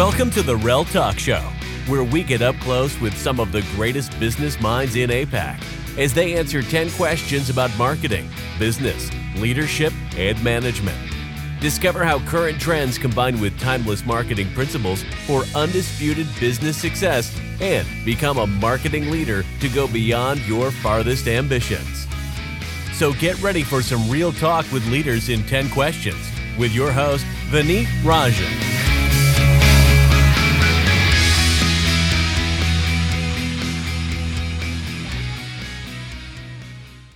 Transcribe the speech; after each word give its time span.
Welcome 0.00 0.30
to 0.30 0.42
the 0.42 0.56
Real 0.56 0.86
Talk 0.86 1.18
Show, 1.18 1.42
where 1.86 2.04
we 2.04 2.22
get 2.22 2.40
up 2.40 2.56
close 2.60 2.98
with 3.02 3.14
some 3.14 3.38
of 3.38 3.52
the 3.52 3.60
greatest 3.76 4.18
business 4.18 4.58
minds 4.58 4.96
in 4.96 5.10
APAC 5.10 5.62
as 5.98 6.14
they 6.14 6.38
answer 6.38 6.62
10 6.62 6.90
questions 6.92 7.50
about 7.50 7.70
marketing, 7.76 8.26
business, 8.58 9.10
leadership, 9.36 9.92
and 10.16 10.42
management. 10.42 10.96
Discover 11.60 12.02
how 12.02 12.18
current 12.20 12.58
trends 12.58 12.96
combine 12.96 13.38
with 13.42 13.60
timeless 13.60 14.06
marketing 14.06 14.50
principles 14.54 15.02
for 15.26 15.44
undisputed 15.54 16.26
business 16.40 16.78
success 16.78 17.38
and 17.60 17.86
become 18.06 18.38
a 18.38 18.46
marketing 18.46 19.10
leader 19.10 19.44
to 19.60 19.68
go 19.68 19.86
beyond 19.86 20.40
your 20.48 20.70
farthest 20.70 21.28
ambitions. 21.28 22.06
So 22.94 23.12
get 23.12 23.38
ready 23.42 23.62
for 23.62 23.82
some 23.82 24.08
real 24.08 24.32
talk 24.32 24.64
with 24.72 24.86
leaders 24.88 25.28
in 25.28 25.42
10 25.42 25.68
questions 25.68 26.30
with 26.58 26.72
your 26.72 26.90
host, 26.90 27.26
Vineet 27.50 27.84
Rajan. 28.02 28.69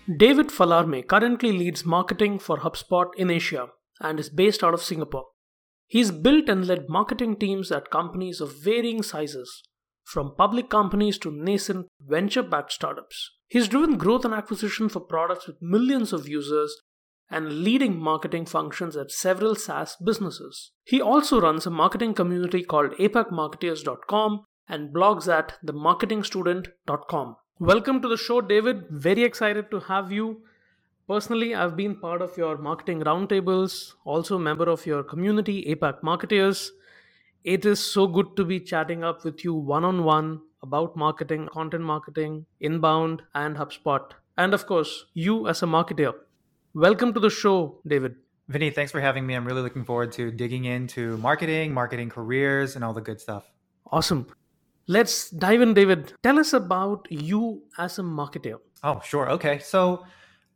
David 0.07 0.49
Fallarme 0.49 1.07
currently 1.07 1.51
leads 1.51 1.87
marketing 1.87 2.39
for 2.39 2.59
HubSpot 2.59 3.07
in 3.17 3.31
Asia 3.31 3.69
and 4.01 4.21
is 4.21 4.29
based 4.29 4.63
out 4.63 4.75
of 4.75 4.83
Singapore. 4.83 5.25
He's 5.87 6.11
built 6.11 6.51
and 6.51 6.67
led 6.67 6.91
marketing 6.91 7.37
teams 7.37 7.73
at 7.73 7.91
companies 7.91 8.41
of 8.43 8.63
varying 8.63 9.03
sizes, 9.03 9.63
from 10.05 10.35
public 10.37 10.69
companies 10.69 11.19
to 11.21 11.31
nascent 11.31 11.87
venture 12.01 12.43
backed 12.43 12.73
startups. 12.73 13.31
He's 13.49 13.67
driven 13.69 13.97
growth 13.97 14.27
and 14.27 14.35
acquisition 14.35 14.91
for 14.91 15.01
products 15.01 15.47
with 15.47 15.63
millions 15.63 16.13
of 16.13 16.29
users 16.29 16.77
and 17.31 17.65
leading 17.65 17.99
marketing 17.99 18.45
functions 18.45 18.97
at 18.99 19.11
several 19.11 19.55
SaaS 19.55 19.97
businesses. 20.05 20.73
He 20.85 21.01
also 21.01 21.41
runs 21.41 21.65
a 21.65 21.71
marketing 21.71 22.13
community 22.13 22.63
called 22.63 22.93
apacmarketers.com 22.99 24.43
and 24.69 24.95
blogs 24.95 25.33
at 25.33 25.57
themarketingstudent.com. 25.65 27.37
Welcome 27.61 28.03
to 28.03 28.09
the 28.09 28.17
show, 28.17 28.41
David. 28.41 28.87
Very 28.91 29.23
excited 29.23 29.71
to 29.71 29.79
have 29.79 30.11
you. 30.11 30.43
Personally, 31.07 31.55
I've 31.55 31.77
been 31.77 31.95
part 31.95 32.21
of 32.21 32.37
your 32.37 32.59
marketing 32.59 32.99
roundtables, 33.03 33.93
also 34.05 34.35
a 34.35 34.41
member 34.41 34.69
of 34.69 34.85
your 34.85 35.05
community, 35.05 35.65
APAC 35.73 36.03
Marketers. 36.03 36.73
It 37.45 37.65
is 37.65 37.79
so 37.79 38.09
good 38.09 38.37
to 38.37 38.45
be 38.45 38.59
chatting 38.59 39.05
up 39.05 39.25
with 39.25 39.45
you 39.45 39.55
one 39.55 39.85
on 39.85 40.03
one 40.03 40.41
about 40.65 40.97
marketing, 40.97 41.49
content 41.53 41.85
marketing, 41.85 42.47
inbound, 42.59 43.23
and 43.37 43.55
HubSpot. 43.55 44.03
And 44.37 44.53
of 44.53 44.67
course, 44.67 45.05
you 45.15 45.47
as 45.47 45.63
a 45.63 45.67
marketer. 45.67 46.13
Welcome 46.75 47.15
to 47.15 47.21
the 47.21 47.31
show, 47.31 47.79
David. 47.87 48.17
Vinny, 48.49 48.71
thanks 48.71 48.91
for 48.91 49.01
having 49.01 49.29
me. 49.29 49.35
I'm 49.35 49.47
really 49.47 49.63
looking 49.63 49.85
forward 49.85 50.11
to 50.15 50.33
digging 50.33 50.65
into 50.65 51.19
marketing, 51.19 51.73
marketing 51.73 52.11
careers, 52.11 52.75
and 52.75 52.85
all 52.85 52.95
the 52.95 53.01
good 53.01 53.21
stuff. 53.21 53.45
Awesome. 53.93 54.27
Let's 54.87 55.31
dive 55.31 55.63
in, 55.63 55.73
David. 55.73 56.13
Tell 56.23 56.39
us 56.39 56.53
about 56.53 57.07
you 57.11 57.63
as 57.79 57.99
a 57.99 58.03
marketer. 58.03 58.59
Oh, 58.83 59.01
sure. 59.03 59.31
Okay. 59.31 59.59
So 59.59 60.05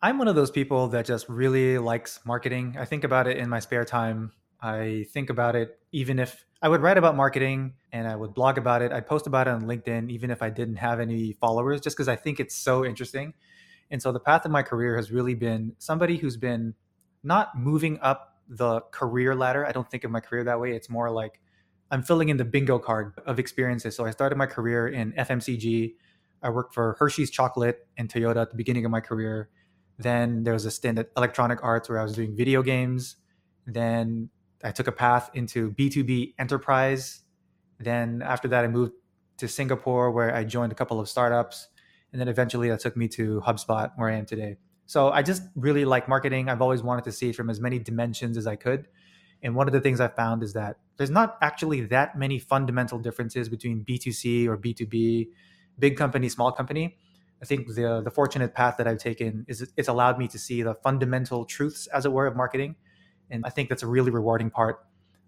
I'm 0.03 0.19
one 0.19 0.29
of 0.29 0.35
those 0.35 0.51
people 0.51 0.89
that 0.89 1.07
just 1.07 1.29
really 1.29 1.79
likes 1.79 2.21
marketing. 2.27 2.77
I 2.79 2.85
think 2.85 3.05
about 3.05 3.27
it 3.27 3.39
in 3.39 3.49
my 3.49 3.59
spare 3.59 3.87
time. 3.87 4.33
I 4.61 5.07
think 5.13 5.31
about 5.31 5.57
it 5.57 5.79
even 5.93 6.19
if 6.19 6.45
I 6.61 6.69
would 6.69 6.83
write 6.83 6.99
about 6.99 7.17
marketing 7.17 7.75
and 7.93 8.07
I 8.07 8.17
would 8.17 8.35
blog 8.35 8.59
about 8.59 8.83
it. 8.83 8.93
I'd 8.93 9.07
post 9.07 9.27
about 9.27 9.49
it 9.49 9.53
on 9.53 9.63
LinkedIn, 9.63 10.11
even 10.11 10.31
if 10.31 10.43
I 10.43 10.51
didn't 10.51 10.77
have 10.77 11.01
any 11.01 11.33
followers, 11.33 11.81
just 11.81 11.97
because 11.97 12.09
I 12.09 12.17
think 12.17 12.41
it's 12.41 12.55
so 12.55 12.85
interesting. 12.85 13.33
And 13.91 14.03
so 14.03 14.13
the 14.13 14.21
path 14.21 14.45
of 14.45 14.51
my 14.51 14.63
career 14.63 14.97
has 14.97 15.11
really 15.11 15.35
been 15.35 15.75
somebody 15.79 16.19
who's 16.19 16.37
been 16.37 16.75
not 17.23 17.57
moving 17.57 17.99
up 18.03 18.41
the 18.49 18.81
career 18.91 19.35
ladder. 19.35 19.65
I 19.65 19.73
don't 19.73 19.91
think 19.91 20.05
of 20.05 20.11
my 20.11 20.21
career 20.21 20.45
that 20.45 20.61
way. 20.61 20.73
It's 20.73 20.91
more 20.91 21.11
like 21.11 21.41
I'm 21.91 22.03
filling 22.03 22.29
in 22.29 22.37
the 22.37 22.45
bingo 22.45 22.79
card 22.79 23.15
of 23.27 23.39
experiences. 23.39 23.97
So 23.97 24.05
I 24.05 24.11
started 24.11 24.37
my 24.37 24.47
career 24.47 24.89
in 24.89 25.13
FMCG. 25.13 25.95
I 26.43 26.51
worked 26.51 26.75
for 26.75 26.97
Hershey's 26.99 27.31
Chocolate 27.31 27.87
and 27.97 28.09
Toyota 28.09 28.43
at 28.43 28.51
the 28.51 28.57
beginning 28.57 28.85
of 28.85 28.91
my 28.91 29.01
career. 29.01 29.49
Then 29.99 30.45
there 30.45 30.53
was 30.53 30.65
a 30.65 30.71
stint 30.71 30.99
at 30.99 31.11
Electronic 31.17 31.63
Arts 31.65 31.89
where 31.89 31.99
I 31.99 32.03
was 32.03 32.15
doing 32.15 32.37
video 32.37 32.63
games. 32.63 33.17
Then 33.67 34.31
I 34.63 34.71
took 34.71 34.87
a 34.87 34.93
path 34.93 35.31
into 35.35 35.71
B2B 35.73 36.35
enterprise. 36.39 37.23
Then 37.81 38.23
after 38.23 38.49
that, 38.49 38.65
I 38.65 38.69
moved 38.69 38.93
to 39.39 39.49
Singapore 39.49 40.11
where 40.11 40.35
I 40.35 40.45
joined 40.45 40.73
a 40.73 40.75
couple 40.75 41.01
of 41.01 41.09
startups. 41.09 41.69
And 42.13 42.21
then 42.21 42.29
eventually 42.29 42.69
that 42.69 42.81
took 42.81 42.97
me 42.97 43.09
to 43.09 43.43
HubSpot 43.47 43.91
where 43.97 44.09
I 44.09 44.17
am 44.17 44.27
today. 44.27 44.59
So 44.87 45.11
I 45.11 45.23
just 45.23 45.43
really 45.55 45.85
like 45.85 46.09
marketing. 46.09 46.49
I've 46.49 46.63
always 46.63 46.83
wanted 46.83 47.05
to 47.05 47.13
see 47.13 47.31
it 47.31 47.37
from 47.37 47.51
as 47.51 47.61
many 47.61 47.79
dimensions 47.79 48.37
as 48.37 48.47
I 48.47 48.57
could. 48.57 48.89
And 49.43 49.55
one 49.55 49.69
of 49.69 49.73
the 49.73 49.81
things 49.81 50.01
I 50.01 50.09
found 50.09 50.43
is 50.43 50.53
that 50.55 50.79
there's 50.97 51.11
not 51.11 51.39
actually 51.41 51.83
that 51.83 52.19
many 52.19 52.39
fundamental 52.39 52.99
differences 52.99 53.49
between 53.49 53.85
B2C 53.85 54.47
or 54.49 54.57
B2B, 54.57 55.29
big 55.79 55.97
company, 55.97 56.29
small 56.29 56.51
company. 56.53 56.97
I 57.41 57.45
think 57.45 57.69
the 57.69 58.03
the 58.05 58.11
fortunate 58.11 58.53
path 58.53 58.79
that 58.79 58.89
I've 58.89 58.99
taken 58.99 59.45
is 59.47 59.73
it's 59.77 59.89
allowed 59.89 60.19
me 60.19 60.27
to 60.29 60.39
see 60.39 60.63
the 60.63 60.75
fundamental 60.75 61.45
truths, 61.45 61.87
as 61.89 62.05
it 62.05 62.13
were, 62.13 62.27
of 62.27 62.35
marketing, 62.35 62.75
and 63.31 63.45
I 63.47 63.51
think 63.51 63.69
that's 63.69 63.85
a 63.85 63.87
really 63.87 64.11
rewarding 64.11 64.51
part 64.51 64.85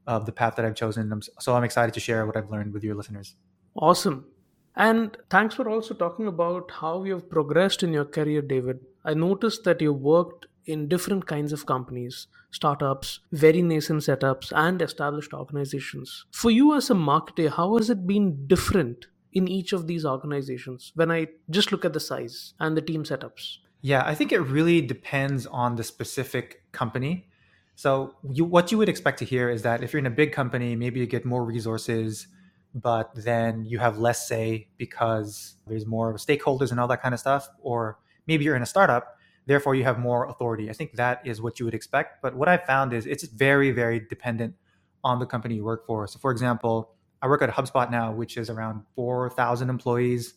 of 0.08 0.26
the 0.26 0.32
path 0.32 0.56
that 0.56 0.64
I've 0.64 0.74
chosen. 0.74 1.20
So 1.38 1.54
I'm 1.54 1.62
excited 1.62 1.94
to 1.94 2.00
share 2.00 2.26
what 2.26 2.36
I've 2.36 2.50
learned 2.50 2.72
with 2.72 2.82
your 2.82 2.96
listeners. 2.96 3.36
Awesome, 3.76 4.26
and 4.74 5.16
thanks 5.30 5.54
for 5.54 5.70
also 5.70 5.94
talking 5.94 6.26
about 6.26 6.72
how 6.72 7.04
you've 7.04 7.30
progressed 7.30 7.84
in 7.84 7.92
your 7.92 8.06
career, 8.06 8.42
David. 8.42 8.80
I 9.04 9.14
noticed 9.14 9.62
that 9.64 9.80
you 9.80 9.92
worked 9.92 10.46
in 10.66 10.88
different 10.88 11.26
kinds 11.26 11.52
of 11.52 11.66
companies, 11.66 12.26
startups, 12.50 13.20
very 13.32 13.62
nascent 13.62 14.02
setups, 14.02 14.52
and 14.54 14.80
established 14.82 15.32
organizations. 15.32 16.24
For 16.32 16.50
you 16.50 16.74
as 16.74 16.90
a 16.90 16.94
marketer, 16.94 17.50
how 17.50 17.76
has 17.76 17.90
it 17.90 18.06
been 18.06 18.46
different 18.46 19.06
in 19.32 19.48
each 19.48 19.72
of 19.72 19.86
these 19.86 20.04
organizations 20.04 20.92
when 20.94 21.10
I 21.10 21.28
just 21.50 21.72
look 21.72 21.84
at 21.84 21.92
the 21.92 22.00
size 22.00 22.54
and 22.60 22.76
the 22.76 22.82
team 22.82 23.04
setups? 23.04 23.58
Yeah, 23.82 24.02
I 24.04 24.14
think 24.14 24.32
it 24.32 24.40
really 24.40 24.80
depends 24.80 25.46
on 25.46 25.76
the 25.76 25.84
specific 25.84 26.62
company. 26.72 27.28
So, 27.76 28.14
you, 28.30 28.44
what 28.44 28.70
you 28.70 28.76
would 28.78 28.90
expect 28.90 29.18
to 29.20 29.24
hear 29.24 29.48
is 29.48 29.62
that 29.62 29.82
if 29.82 29.92
you're 29.92 30.00
in 30.00 30.06
a 30.06 30.10
big 30.10 30.32
company, 30.32 30.76
maybe 30.76 31.00
you 31.00 31.06
get 31.06 31.24
more 31.24 31.44
resources, 31.44 32.26
but 32.74 33.10
then 33.14 33.64
you 33.64 33.78
have 33.78 33.98
less 33.98 34.28
say 34.28 34.68
because 34.76 35.54
there's 35.66 35.86
more 35.86 36.14
stakeholders 36.14 36.70
and 36.70 36.78
all 36.78 36.88
that 36.88 37.00
kind 37.00 37.14
of 37.14 37.20
stuff. 37.20 37.48
Or 37.62 37.98
maybe 38.26 38.44
you're 38.44 38.56
in 38.56 38.62
a 38.62 38.66
startup 38.66 39.16
therefore 39.50 39.74
you 39.74 39.82
have 39.84 39.98
more 39.98 40.28
authority. 40.28 40.70
I 40.70 40.72
think 40.72 40.92
that 40.92 41.20
is 41.24 41.42
what 41.42 41.58
you 41.58 41.64
would 41.64 41.74
expect. 41.74 42.22
But 42.22 42.36
what 42.36 42.48
I 42.48 42.56
found 42.56 42.92
is 42.92 43.04
it's 43.04 43.24
very, 43.24 43.72
very 43.72 43.98
dependent 43.98 44.54
on 45.02 45.18
the 45.18 45.26
company 45.26 45.56
you 45.56 45.64
work 45.64 45.84
for. 45.86 46.06
So, 46.06 46.18
for 46.20 46.30
example, 46.30 46.94
I 47.20 47.26
work 47.26 47.42
at 47.42 47.50
HubSpot 47.50 47.90
now, 47.90 48.12
which 48.12 48.36
is 48.36 48.48
around 48.48 48.84
4,000 48.94 49.68
employees. 49.68 50.34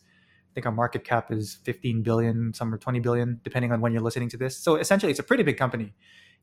I 0.50 0.52
think 0.54 0.66
our 0.66 0.72
market 0.72 1.04
cap 1.04 1.30
is 1.30 1.58
15 1.64 2.02
billion, 2.02 2.52
some 2.54 2.74
are 2.74 2.78
20 2.78 3.00
billion, 3.00 3.40
depending 3.44 3.72
on 3.72 3.80
when 3.80 3.92
you're 3.92 4.02
listening 4.02 4.28
to 4.30 4.36
this. 4.36 4.56
So, 4.56 4.76
essentially, 4.76 5.10
it's 5.10 5.20
a 5.20 5.24
pretty 5.24 5.44
big 5.44 5.58
company. 5.58 5.94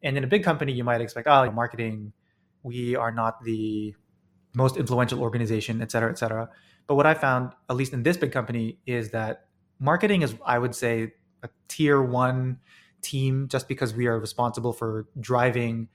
And 0.01 0.17
in 0.17 0.23
a 0.23 0.27
big 0.27 0.43
company, 0.43 0.71
you 0.71 0.83
might 0.83 1.01
expect, 1.01 1.27
oh, 1.27 1.51
marketing, 1.51 2.13
we 2.63 2.95
are 2.95 3.11
not 3.11 3.43
the 3.43 3.95
most 4.53 4.77
influential 4.77 5.21
organization, 5.21 5.81
et 5.81 5.91
cetera, 5.91 6.09
et 6.09 6.17
cetera. 6.17 6.49
But 6.87 6.95
what 6.95 7.05
I 7.05 7.13
found, 7.13 7.51
at 7.69 7.75
least 7.75 7.93
in 7.93 8.03
this 8.03 8.17
big 8.17 8.31
company, 8.31 8.79
is 8.85 9.11
that 9.11 9.47
marketing 9.79 10.21
is, 10.21 10.35
I 10.45 10.57
would 10.57 10.75
say, 10.75 11.13
a 11.43 11.49
tier 11.67 12.01
one 12.01 12.59
team 13.01 13.47
just 13.47 13.67
because 13.67 13.93
we 13.93 14.07
are 14.07 14.19
responsible 14.19 14.73
for 14.73 15.07
driving 15.19 15.87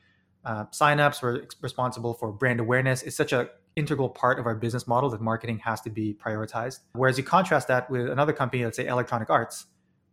uh, 0.44 0.64
signups. 0.66 1.22
We're 1.22 1.46
responsible 1.60 2.14
for 2.14 2.32
brand 2.32 2.60
awareness. 2.60 3.02
It's 3.02 3.16
such 3.16 3.32
an 3.32 3.48
integral 3.74 4.08
part 4.08 4.38
of 4.38 4.46
our 4.46 4.54
business 4.54 4.86
model 4.86 5.10
that 5.10 5.20
marketing 5.20 5.58
has 5.58 5.80
to 5.82 5.90
be 5.90 6.14
prioritized. 6.14 6.80
Whereas 6.92 7.18
you 7.18 7.24
contrast 7.24 7.68
that 7.68 7.90
with 7.90 8.08
another 8.08 8.32
company, 8.32 8.64
let's 8.64 8.76
say 8.76 8.86
Electronic 8.86 9.28
Arts, 9.28 9.66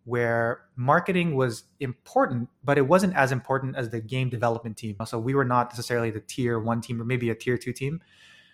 where 0.06 0.62
marketing 0.76 1.36
was 1.36 1.64
important, 1.80 2.50
but 2.64 2.78
it 2.78 2.88
wasn't 2.88 3.16
as 3.16 3.32
important 3.32 3.78
as 3.78 3.90
the 3.90 4.02
game 4.02 4.30
development 4.30 4.76
team. 4.76 4.98
So 5.06 5.18
we 5.18 5.34
were 5.34 5.46
not 5.46 5.72
necessarily 5.72 6.12
the 6.12 6.20
tier 6.20 6.60
one 6.60 6.82
team 6.82 7.02
or 7.02 7.06
maybe 7.06 7.30
a 7.30 7.36
tier 7.36 7.58
two 7.58 7.72
team. 7.72 8.02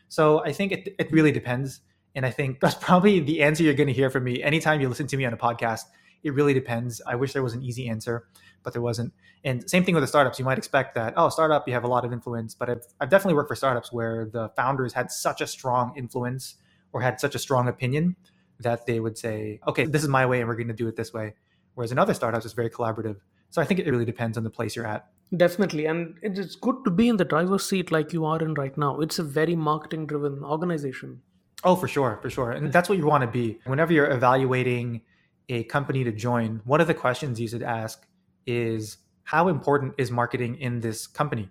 So 0.09 0.43
I 0.43 0.53
think 0.53 0.71
it, 0.71 0.95
it 0.99 1.11
really 1.11 1.31
depends. 1.31 1.81
And 2.13 2.25
I 2.25 2.31
think 2.31 2.59
that's 2.61 2.75
probably 2.75 3.19
the 3.19 3.41
answer 3.41 3.63
you're 3.63 3.73
going 3.73 3.87
to 3.87 3.93
hear 3.93 4.09
from 4.09 4.25
me 4.25 4.43
anytime 4.43 4.79
you 4.79 4.89
listen 4.89 5.07
to 5.07 5.17
me 5.17 5.25
on 5.25 5.33
a 5.33 5.37
podcast 5.37 5.85
it 6.23 6.33
really 6.33 6.53
depends. 6.53 7.01
I 7.05 7.15
wish 7.15 7.33
there 7.33 7.43
was 7.43 7.53
an 7.53 7.61
easy 7.61 7.89
answer, 7.89 8.27
but 8.63 8.73
there 8.73 8.81
wasn't. 8.81 9.13
And 9.43 9.69
same 9.69 9.83
thing 9.83 9.95
with 9.95 10.03
the 10.03 10.07
startups. 10.07 10.37
You 10.39 10.45
might 10.45 10.57
expect 10.57 10.95
that, 10.95 11.13
oh, 11.15 11.29
startup, 11.29 11.67
you 11.67 11.73
have 11.73 11.83
a 11.83 11.87
lot 11.87 12.05
of 12.05 12.11
influence. 12.11 12.53
But 12.53 12.69
I've, 12.69 12.83
I've 12.99 13.09
definitely 13.09 13.35
worked 13.35 13.49
for 13.49 13.55
startups 13.55 13.91
where 13.91 14.25
the 14.25 14.49
founders 14.55 14.93
had 14.93 15.11
such 15.11 15.41
a 15.41 15.47
strong 15.47 15.93
influence 15.95 16.55
or 16.91 17.01
had 17.01 17.19
such 17.19 17.35
a 17.35 17.39
strong 17.39 17.67
opinion 17.67 18.15
that 18.59 18.85
they 18.85 18.99
would 18.99 19.17
say, 19.17 19.59
okay, 19.67 19.85
this 19.85 20.03
is 20.03 20.09
my 20.09 20.25
way 20.25 20.39
and 20.39 20.49
we're 20.49 20.55
going 20.55 20.67
to 20.67 20.73
do 20.73 20.87
it 20.87 20.95
this 20.95 21.13
way. 21.13 21.33
Whereas 21.75 21.91
in 21.91 21.99
other 21.99 22.13
startups, 22.13 22.43
it's 22.45 22.53
very 22.53 22.69
collaborative. 22.69 23.17
So 23.51 23.61
I 23.61 23.65
think 23.65 23.79
it 23.79 23.89
really 23.89 24.05
depends 24.05 24.37
on 24.37 24.43
the 24.43 24.49
place 24.49 24.75
you're 24.75 24.85
at. 24.85 25.07
Definitely. 25.35 25.85
And 25.85 26.17
it's 26.21 26.55
good 26.55 26.83
to 26.85 26.91
be 26.91 27.07
in 27.07 27.17
the 27.17 27.25
driver's 27.25 27.63
seat 27.67 27.91
like 27.91 28.11
you 28.11 28.25
are 28.25 28.41
in 28.41 28.55
right 28.55 28.77
now. 28.77 28.99
It's 28.99 29.19
a 29.19 29.23
very 29.23 29.55
marketing 29.55 30.07
driven 30.07 30.43
organization. 30.43 31.21
Oh, 31.63 31.75
for 31.75 31.87
sure, 31.87 32.19
for 32.21 32.29
sure. 32.29 32.51
And 32.51 32.71
that's 32.71 32.89
what 32.89 32.97
you 32.97 33.05
want 33.05 33.21
to 33.21 33.27
be. 33.27 33.59
Whenever 33.65 33.93
you're 33.93 34.09
evaluating 34.09 35.01
a 35.49 35.63
company 35.65 36.03
to 36.03 36.11
join, 36.11 36.61
one 36.63 36.79
of 36.79 36.87
the 36.87 36.93
questions 36.93 37.39
you 37.39 37.47
should 37.47 37.63
ask 37.63 38.07
is 38.45 38.97
how 39.23 39.47
important 39.47 39.95
is 39.97 40.11
marketing 40.11 40.55
in 40.59 40.79
this 40.79 41.07
company? 41.07 41.49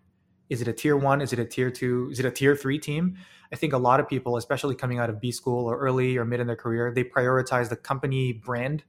Is 0.48 0.62
it 0.62 0.68
a 0.68 0.72
tier 0.72 0.96
one? 0.96 1.20
Is 1.20 1.32
it 1.32 1.38
a 1.38 1.44
tier 1.44 1.70
two? 1.70 2.08
Is 2.10 2.20
it 2.20 2.24
a 2.24 2.30
tier 2.30 2.56
three 2.56 2.78
team? 2.78 3.18
I 3.52 3.56
think 3.56 3.72
a 3.72 3.78
lot 3.78 4.00
of 4.00 4.08
people, 4.08 4.36
especially 4.36 4.74
coming 4.74 4.98
out 4.98 5.10
of 5.10 5.20
B 5.20 5.30
school 5.30 5.66
or 5.66 5.78
early 5.78 6.16
or 6.16 6.24
mid 6.24 6.40
in 6.40 6.46
their 6.46 6.56
career, 6.56 6.92
they 6.94 7.04
prioritize 7.04 7.68
the 7.68 7.76
company 7.76 8.32
brand 8.32 8.84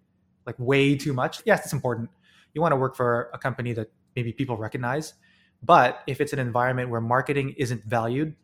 like 0.46 0.56
way 0.58 0.96
too 0.96 1.14
much. 1.14 1.42
Yes, 1.46 1.64
it's 1.66 1.74
important. 1.74 2.10
You 2.54 2.62
want 2.62 2.72
to 2.72 2.78
work 2.78 2.96
for 2.96 3.30
a 3.34 3.38
company 3.38 3.74
that 3.74 3.92
maybe 4.16 4.32
people 4.32 4.58
recognize. 4.58 5.14
But 5.62 6.02
if 6.08 6.22
it's 6.22 6.34
an 6.34 6.40
environment 6.40 6.90
where 6.90 7.02
marketing 7.02 7.56
isn't 7.58 7.84
valued, 7.84 8.36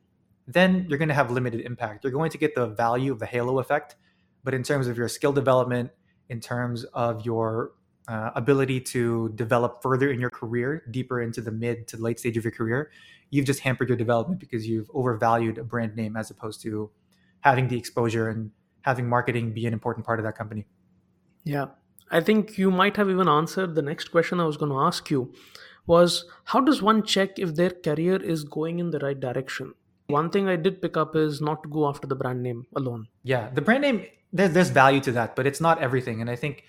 then 0.48 0.86
you're 0.90 1.00
going 1.00 1.10
to 1.10 1.16
have 1.16 1.32
limited 1.32 1.62
impact. 1.62 2.04
You're 2.04 2.14
going 2.14 2.32
to 2.32 2.38
get 2.38 2.56
the 2.56 2.68
value 2.68 3.12
of 3.12 3.20
the 3.20 3.26
halo 3.26 3.60
effect, 3.60 3.96
but 4.44 4.54
in 4.54 4.64
terms 4.64 4.88
of 4.88 4.98
your 4.98 5.08
skill 5.08 5.32
development, 5.32 5.92
in 6.30 6.40
terms 6.40 6.84
of 6.94 7.26
your 7.26 7.72
uh, 8.08 8.32
ability 8.36 8.80
to 8.80 9.30
develop 9.36 9.82
further 9.82 10.12
in 10.12 10.20
your 10.20 10.30
career, 10.30 10.84
deeper 10.92 11.22
into 11.22 11.42
the 11.42 11.52
mid 11.52 11.88
to 11.88 11.98
late 11.98 12.20
stage 12.20 12.38
of 12.38 12.44
your 12.44 12.52
career, 12.52 12.92
you've 13.30 13.46
just 13.46 13.62
hampered 13.62 13.90
your 13.90 13.98
development 13.98 14.40
because 14.40 14.68
you've 14.68 14.90
overvalued 14.94 15.58
a 15.58 15.64
brand 15.64 15.96
name 15.96 16.16
as 16.16 16.30
opposed 16.30 16.62
to 16.62 16.90
having 17.42 17.68
the 17.68 17.78
exposure 17.78 18.30
and 18.30 18.52
having 18.82 19.08
marketing 19.08 19.52
be 19.52 19.66
an 19.66 19.74
important 19.74 20.06
part 20.06 20.20
of 20.20 20.26
that 20.26 20.38
company. 20.38 20.66
Yeah. 21.44 21.68
I 22.12 22.22
think 22.22 22.58
you 22.58 22.70
might 22.70 22.98
have 22.98 23.10
even 23.10 23.28
answered 23.28 23.74
the 23.74 23.82
next 23.82 24.10
question 24.12 24.40
I 24.40 24.46
was 24.46 24.58
going 24.58 24.72
to 24.72 24.80
ask 24.80 25.10
you 25.10 25.34
was 25.88 26.26
how 26.46 26.60
does 26.60 26.82
one 26.82 27.04
check 27.04 27.40
if 27.40 27.56
their 27.56 27.72
career 27.72 28.16
is 28.16 28.44
going 28.44 28.80
in 28.80 28.92
the 28.92 29.00
right 29.00 29.20
direction? 29.20 29.74
One 30.08 30.30
thing 30.30 30.48
I 30.48 30.56
did 30.56 30.82
pick 30.82 30.98
up 30.98 31.16
is 31.16 31.42
not 31.42 31.64
to 31.64 31.70
go 31.70 31.88
after 31.88 32.08
the 32.08 32.16
brand 32.16 32.44
name 32.44 32.68
alone. 32.76 33.08
Yeah, 33.24 33.50
the 33.50 33.62
brand 33.62 33.82
name 33.82 34.06
there's 34.36 34.52
there's 34.52 34.70
value 34.70 35.00
to 35.02 35.14
that, 35.14 35.36
but 35.36 35.48
it's 35.48 35.62
not 35.62 35.82
everything. 35.82 36.22
And 36.22 36.30
I 36.30 36.36
think 36.36 36.66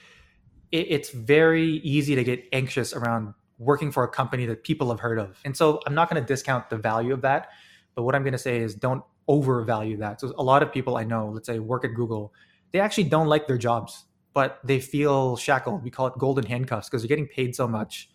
it, 0.71 0.87
it's 0.89 1.11
very 1.11 1.67
easy 1.67 2.15
to 2.15 2.25
get 2.25 2.45
anxious 2.53 2.95
around 2.95 3.35
working 3.59 3.91
for 3.91 4.05
a 4.05 4.09
company 4.09 4.47
that 4.47 4.63
people 4.63 4.89
have 4.91 5.01
heard 5.01 5.19
of. 5.19 5.39
And 5.45 5.57
so 5.57 5.81
I'm 5.87 5.95
not 5.95 6.09
going 6.09 6.23
to 6.23 6.27
discount 6.27 6.71
the 6.71 6.77
value 6.77 7.13
of 7.13 7.23
that, 7.23 7.49
but 7.95 8.05
what 8.05 8.15
I'm 8.15 8.23
going 8.23 8.33
to 8.33 8.39
say 8.39 8.59
is 8.59 8.75
don't 8.75 9.03
overvalue 9.29 9.97
that. 9.97 10.21
So 10.21 10.33
a 10.39 10.43
lot 10.43 10.63
of 10.63 10.73
people 10.73 10.97
I 10.97 11.05
know, 11.05 11.31
let's 11.31 11.47
say 11.47 11.59
work 11.59 11.85
at 11.85 11.95
Google, 11.95 12.33
they 12.73 12.79
actually 12.79 13.05
don't 13.05 13.27
like 13.27 13.49
their 13.49 13.59
jobs, 13.59 14.05
but 14.33 14.61
they 14.63 14.79
feel 14.79 15.37
shackled. 15.37 15.83
We 15.83 15.91
call 15.91 16.07
it 16.07 16.15
golden 16.19 16.47
handcuffs 16.47 16.89
because 16.89 17.03
they're 17.03 17.09
getting 17.09 17.27
paid 17.27 17.57
so 17.57 17.67
much 17.67 18.09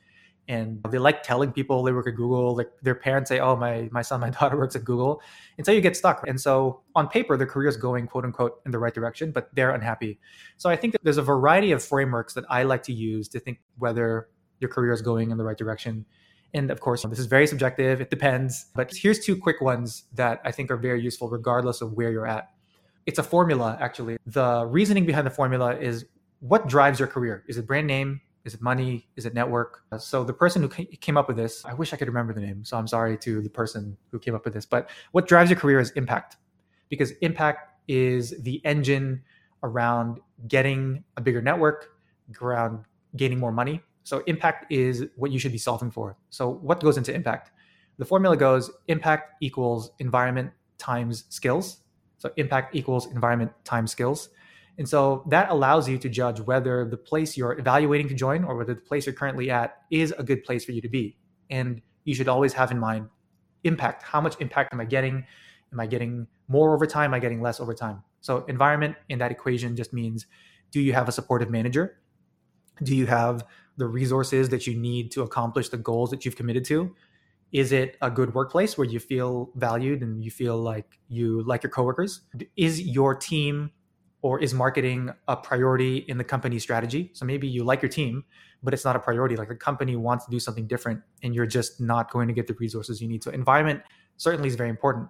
and 0.47 0.83
they 0.89 0.97
like 0.97 1.23
telling 1.23 1.51
people 1.51 1.83
they 1.83 1.91
work 1.91 2.07
at 2.07 2.15
Google. 2.15 2.55
Like 2.55 2.69
their 2.81 2.95
parents 2.95 3.29
say, 3.29 3.39
"Oh, 3.39 3.55
my 3.55 3.89
my 3.91 4.01
son, 4.01 4.19
my 4.19 4.29
daughter 4.39 4.57
works 4.57 4.75
at 4.75 4.83
Google," 4.83 5.21
and 5.57 5.65
so 5.65 5.71
you 5.71 5.81
get 5.81 5.95
stuck. 5.95 6.27
And 6.27 6.39
so 6.39 6.81
on 6.95 7.07
paper, 7.07 7.38
their 7.38 7.47
career 7.47 7.69
is 7.69 7.77
going 7.77 8.07
quote 8.07 8.25
unquote 8.25 8.61
in 8.65 8.71
the 8.71 8.79
right 8.79 8.93
direction, 8.93 9.31
but 9.31 9.49
they're 9.53 9.71
unhappy. 9.71 10.19
So 10.57 10.69
I 10.69 10.75
think 10.75 10.93
that 10.93 11.03
there's 11.03 11.17
a 11.17 11.23
variety 11.23 11.71
of 11.71 11.83
frameworks 11.83 12.33
that 12.33 12.45
I 12.49 12.63
like 12.63 12.83
to 12.83 12.93
use 12.93 13.27
to 13.29 13.39
think 13.39 13.59
whether 13.77 14.29
your 14.59 14.69
career 14.69 14.91
is 14.91 15.01
going 15.01 15.31
in 15.31 15.38
the 15.38 15.43
right 15.43 15.57
direction. 15.57 16.05
And 16.53 16.69
of 16.69 16.81
course, 16.81 17.03
this 17.03 17.19
is 17.19 17.27
very 17.27 17.47
subjective. 17.47 18.01
It 18.01 18.09
depends. 18.09 18.65
But 18.75 18.93
here's 18.93 19.19
two 19.19 19.38
quick 19.38 19.61
ones 19.61 20.03
that 20.13 20.41
I 20.43 20.51
think 20.51 20.69
are 20.69 20.77
very 20.77 21.01
useful, 21.01 21.29
regardless 21.29 21.81
of 21.81 21.93
where 21.93 22.11
you're 22.11 22.27
at. 22.27 22.49
It's 23.05 23.19
a 23.19 23.23
formula, 23.23 23.77
actually. 23.79 24.17
The 24.25 24.65
reasoning 24.65 25.05
behind 25.05 25.25
the 25.25 25.31
formula 25.31 25.77
is 25.77 26.05
what 26.39 26.67
drives 26.67 26.99
your 26.99 27.07
career? 27.07 27.43
Is 27.47 27.57
it 27.57 27.65
brand 27.65 27.88
name? 27.88 28.21
Is 28.43 28.53
it 28.53 28.61
money? 28.61 29.07
Is 29.15 29.25
it 29.25 29.33
network? 29.33 29.83
Uh, 29.91 29.97
so 29.97 30.23
the 30.23 30.33
person 30.33 30.61
who 30.61 30.67
came 30.67 31.17
up 31.17 31.27
with 31.27 31.38
this, 31.38 31.63
I 31.65 31.73
wish 31.73 31.93
I 31.93 31.97
could 31.97 32.07
remember 32.07 32.33
the 32.33 32.41
name. 32.41 32.65
So 32.65 32.77
I'm 32.77 32.88
sorry 32.88 33.17
to 33.19 33.41
the 33.41 33.49
person 33.49 33.97
who 34.11 34.19
came 34.19 34.33
up 34.33 34.45
with 34.45 34.53
this. 34.53 34.65
But 34.65 34.89
what 35.11 35.27
drives 35.27 35.49
your 35.49 35.59
career 35.59 35.79
is 35.79 35.91
impact, 35.91 36.38
because 36.89 37.11
impact 37.21 37.69
is 37.88 38.41
the 38.41 38.63
engine 38.65 39.21
around 39.63 40.19
getting 40.47 41.03
a 41.17 41.21
bigger 41.21 41.41
network, 41.41 41.89
around 42.41 42.83
gaining 43.15 43.39
more 43.39 43.51
money. 43.51 43.81
So 44.03 44.23
impact 44.25 44.71
is 44.71 45.05
what 45.15 45.31
you 45.31 45.38
should 45.38 45.51
be 45.51 45.57
solving 45.59 45.91
for. 45.91 46.17
So 46.29 46.49
what 46.49 46.79
goes 46.79 46.97
into 46.97 47.13
impact? 47.13 47.51
The 47.97 48.05
formula 48.05 48.35
goes 48.35 48.71
impact 48.88 49.35
equals 49.41 49.91
environment 49.99 50.51
times 50.79 51.25
skills. 51.29 51.81
So 52.17 52.31
impact 52.38 52.75
equals 52.75 53.05
environment 53.11 53.51
times 53.63 53.91
skills. 53.91 54.29
And 54.77 54.88
so 54.88 55.23
that 55.29 55.50
allows 55.50 55.88
you 55.88 55.97
to 55.97 56.09
judge 56.09 56.39
whether 56.39 56.85
the 56.85 56.97
place 56.97 57.38
you're 57.38 57.57
evaluating 57.59 58.07
to 58.07 58.13
join 58.13 58.44
or 58.44 58.56
whether 58.56 58.73
the 58.73 58.81
place 58.81 59.06
you're 59.06 59.15
currently 59.15 59.51
at 59.51 59.77
is 59.91 60.13
a 60.18 60.23
good 60.23 60.44
place 60.44 60.65
for 60.65 60.71
you 60.71 60.81
to 60.81 60.89
be. 60.89 61.18
And 61.50 61.81
you 62.03 62.15
should 62.15 62.27
always 62.27 62.53
have 62.53 62.71
in 62.71 62.79
mind 62.79 63.09
impact. 63.63 64.03
How 64.03 64.21
much 64.21 64.39
impact 64.39 64.73
am 64.73 64.79
I 64.79 64.85
getting? 64.85 65.25
Am 65.71 65.79
I 65.79 65.85
getting 65.85 66.27
more 66.47 66.73
over 66.73 66.85
time? 66.85 67.12
Am 67.12 67.13
I 67.13 67.19
getting 67.19 67.41
less 67.41 67.59
over 67.59 67.73
time? 67.73 68.03
So, 68.21 68.45
environment 68.45 68.95
in 69.09 69.19
that 69.19 69.31
equation 69.31 69.75
just 69.75 69.94
means 69.94 70.25
do 70.71 70.79
you 70.79 70.94
have 70.94 71.07
a 71.07 71.12
supportive 71.12 71.50
manager? 71.50 71.97
Do 72.83 72.95
you 72.95 73.06
have 73.06 73.45
the 73.77 73.88
resources 73.88 74.50
that 74.50 74.67
you 74.67 74.75
need 74.75 75.12
to 75.12 75.21
accomplish 75.21 75.69
the 75.69 75.77
goals 75.77 76.09
that 76.12 76.25
you've 76.25 76.35
committed 76.35 76.65
to? 76.65 76.95
Is 77.51 77.71
it 77.71 77.97
a 78.01 78.09
good 78.09 78.33
workplace 78.33 78.77
where 78.77 78.88
you 78.88 79.00
feel 79.00 79.51
valued 79.56 80.01
and 80.01 80.24
you 80.24 80.31
feel 80.31 80.57
like 80.57 81.00
you 81.09 81.44
like 81.44 81.63
your 81.63 81.69
coworkers? 81.69 82.21
Is 82.56 82.81
your 82.81 83.15
team 83.15 83.71
or 84.21 84.39
is 84.39 84.53
marketing 84.53 85.09
a 85.27 85.35
priority 85.35 85.97
in 85.97 86.18
the 86.18 86.23
company 86.23 86.59
strategy? 86.59 87.09
So 87.13 87.25
maybe 87.25 87.47
you 87.47 87.63
like 87.63 87.81
your 87.81 87.89
team, 87.89 88.23
but 88.62 88.73
it's 88.73 88.85
not 88.85 88.95
a 88.95 89.00
priority. 89.00 89.35
Like 89.35 89.47
the 89.47 89.56
company 89.56 89.95
wants 89.95 90.25
to 90.25 90.31
do 90.31 90.39
something 90.39 90.68
different 90.68 91.01
and 91.23 91.33
you're 91.33 91.47
just 91.47 91.81
not 91.81 92.12
going 92.12 92.27
to 92.27 92.33
get 92.33 92.47
the 92.47 92.53
resources 92.53 93.01
you 93.01 93.07
need. 93.07 93.23
So 93.23 93.31
environment 93.31 93.81
certainly 94.18 94.47
is 94.47 94.56
very 94.56 94.69
important. 94.69 95.09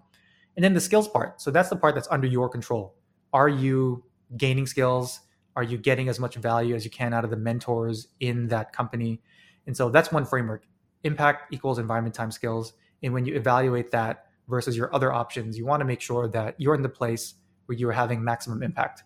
And 0.55 0.63
then 0.63 0.73
the 0.73 0.81
skills 0.81 1.07
part. 1.07 1.41
So 1.41 1.51
that's 1.51 1.69
the 1.69 1.75
part 1.75 1.95
that's 1.95 2.07
under 2.09 2.27
your 2.27 2.49
control. 2.49 2.95
Are 3.33 3.49
you 3.49 4.03
gaining 4.37 4.65
skills? 4.65 5.21
Are 5.55 5.63
you 5.63 5.77
getting 5.77 6.07
as 6.07 6.19
much 6.19 6.35
value 6.35 6.75
as 6.75 6.85
you 6.85 6.91
can 6.91 7.13
out 7.13 7.23
of 7.25 7.29
the 7.29 7.37
mentors 7.37 8.07
in 8.21 8.47
that 8.47 8.71
company? 8.71 9.21
And 9.67 9.75
so 9.75 9.89
that's 9.89 10.11
one 10.11 10.25
framework. 10.25 10.63
Impact 11.03 11.53
equals 11.53 11.79
environment 11.79 12.15
times 12.15 12.35
skills. 12.35 12.73
And 13.03 13.13
when 13.13 13.25
you 13.25 13.35
evaluate 13.35 13.91
that 13.91 14.27
versus 14.47 14.77
your 14.77 14.93
other 14.95 15.11
options, 15.11 15.57
you 15.57 15.65
want 15.65 15.81
to 15.81 15.85
make 15.85 15.99
sure 15.99 16.27
that 16.29 16.55
you're 16.57 16.75
in 16.75 16.81
the 16.81 16.89
place 16.89 17.35
where 17.71 17.77
you 17.77 17.87
are 17.87 17.93
having 17.93 18.21
maximum 18.21 18.61
impact. 18.63 19.03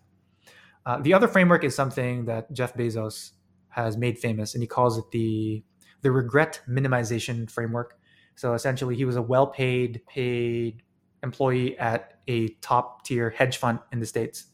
Uh, 0.84 0.98
the 1.00 1.14
other 1.14 1.28
framework 1.28 1.62
is 1.62 1.72
something 1.72 2.24
that 2.24 2.52
Jeff 2.52 2.74
Bezos 2.74 3.30
has 3.68 3.96
made 3.96 4.18
famous, 4.18 4.54
and 4.54 4.62
he 4.62 4.66
calls 4.66 4.98
it 4.98 5.04
the 5.12 5.62
the 6.02 6.10
regret 6.10 6.60
minimization 6.68 7.48
framework. 7.48 7.96
So 8.34 8.54
essentially, 8.54 8.96
he 8.96 9.04
was 9.04 9.14
a 9.14 9.22
well-paid 9.22 10.02
paid 10.08 10.82
employee 11.22 11.78
at 11.78 12.18
a 12.26 12.48
top 12.60 13.04
tier 13.04 13.30
hedge 13.30 13.56
fund 13.56 13.78
in 13.92 14.00
the 14.00 14.06
states, 14.06 14.46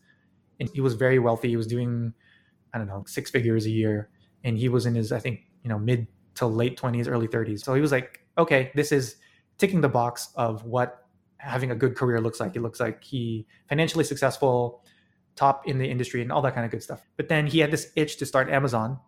and 0.61 0.69
he 0.75 0.83
was 0.83 0.93
very 0.93 1.19
wealthy. 1.19 1.49
He 1.49 1.57
was 1.57 1.67
doing 1.67 2.13
I 2.75 2.79
don't 2.79 2.87
know 2.87 3.05
six 3.07 3.31
figures 3.31 3.65
a 3.65 3.71
year, 3.71 4.11
and 4.45 4.59
he 4.59 4.69
was 4.69 4.85
in 4.85 4.95
his 4.95 5.11
I 5.11 5.21
think 5.21 5.41
you 5.63 5.71
know 5.71 5.79
mid 5.79 6.07
to 6.35 6.47
late 6.47 6.77
twenties, 6.77 7.09
early 7.09 7.29
thirties. 7.29 7.65
So 7.65 7.73
he 7.73 7.81
was 7.81 7.93
like, 7.93 8.21
okay, 8.37 8.73
this 8.75 8.93
is 8.93 9.17
ticking 9.57 9.81
the 9.81 9.89
box 9.89 10.29
of 10.37 10.65
what 10.65 11.02
having 11.43 11.71
a 11.71 11.75
good 11.75 11.97
career 11.97 12.21
looks 12.21 12.41
like. 12.41 12.57
It 12.57 12.63
looks 12.63 12.81
like 12.81 13.03
he 13.03 13.47
financially 13.69 14.05
successful, 14.05 14.85
top 15.37 15.67
in 15.67 15.79
the 15.79 15.89
industry, 15.89 16.23
and 16.23 16.31
all 16.31 16.43
that 16.43 16.55
kind 16.55 16.65
of 16.65 16.71
good 16.71 16.83
stuff. 16.83 17.03
But 17.17 17.29
then 17.29 17.47
he 17.47 17.59
had 17.59 17.71
this 17.71 17.91
itch 17.97 18.17
to 18.19 18.27
start 18.27 18.49
Amazon, 18.49 18.99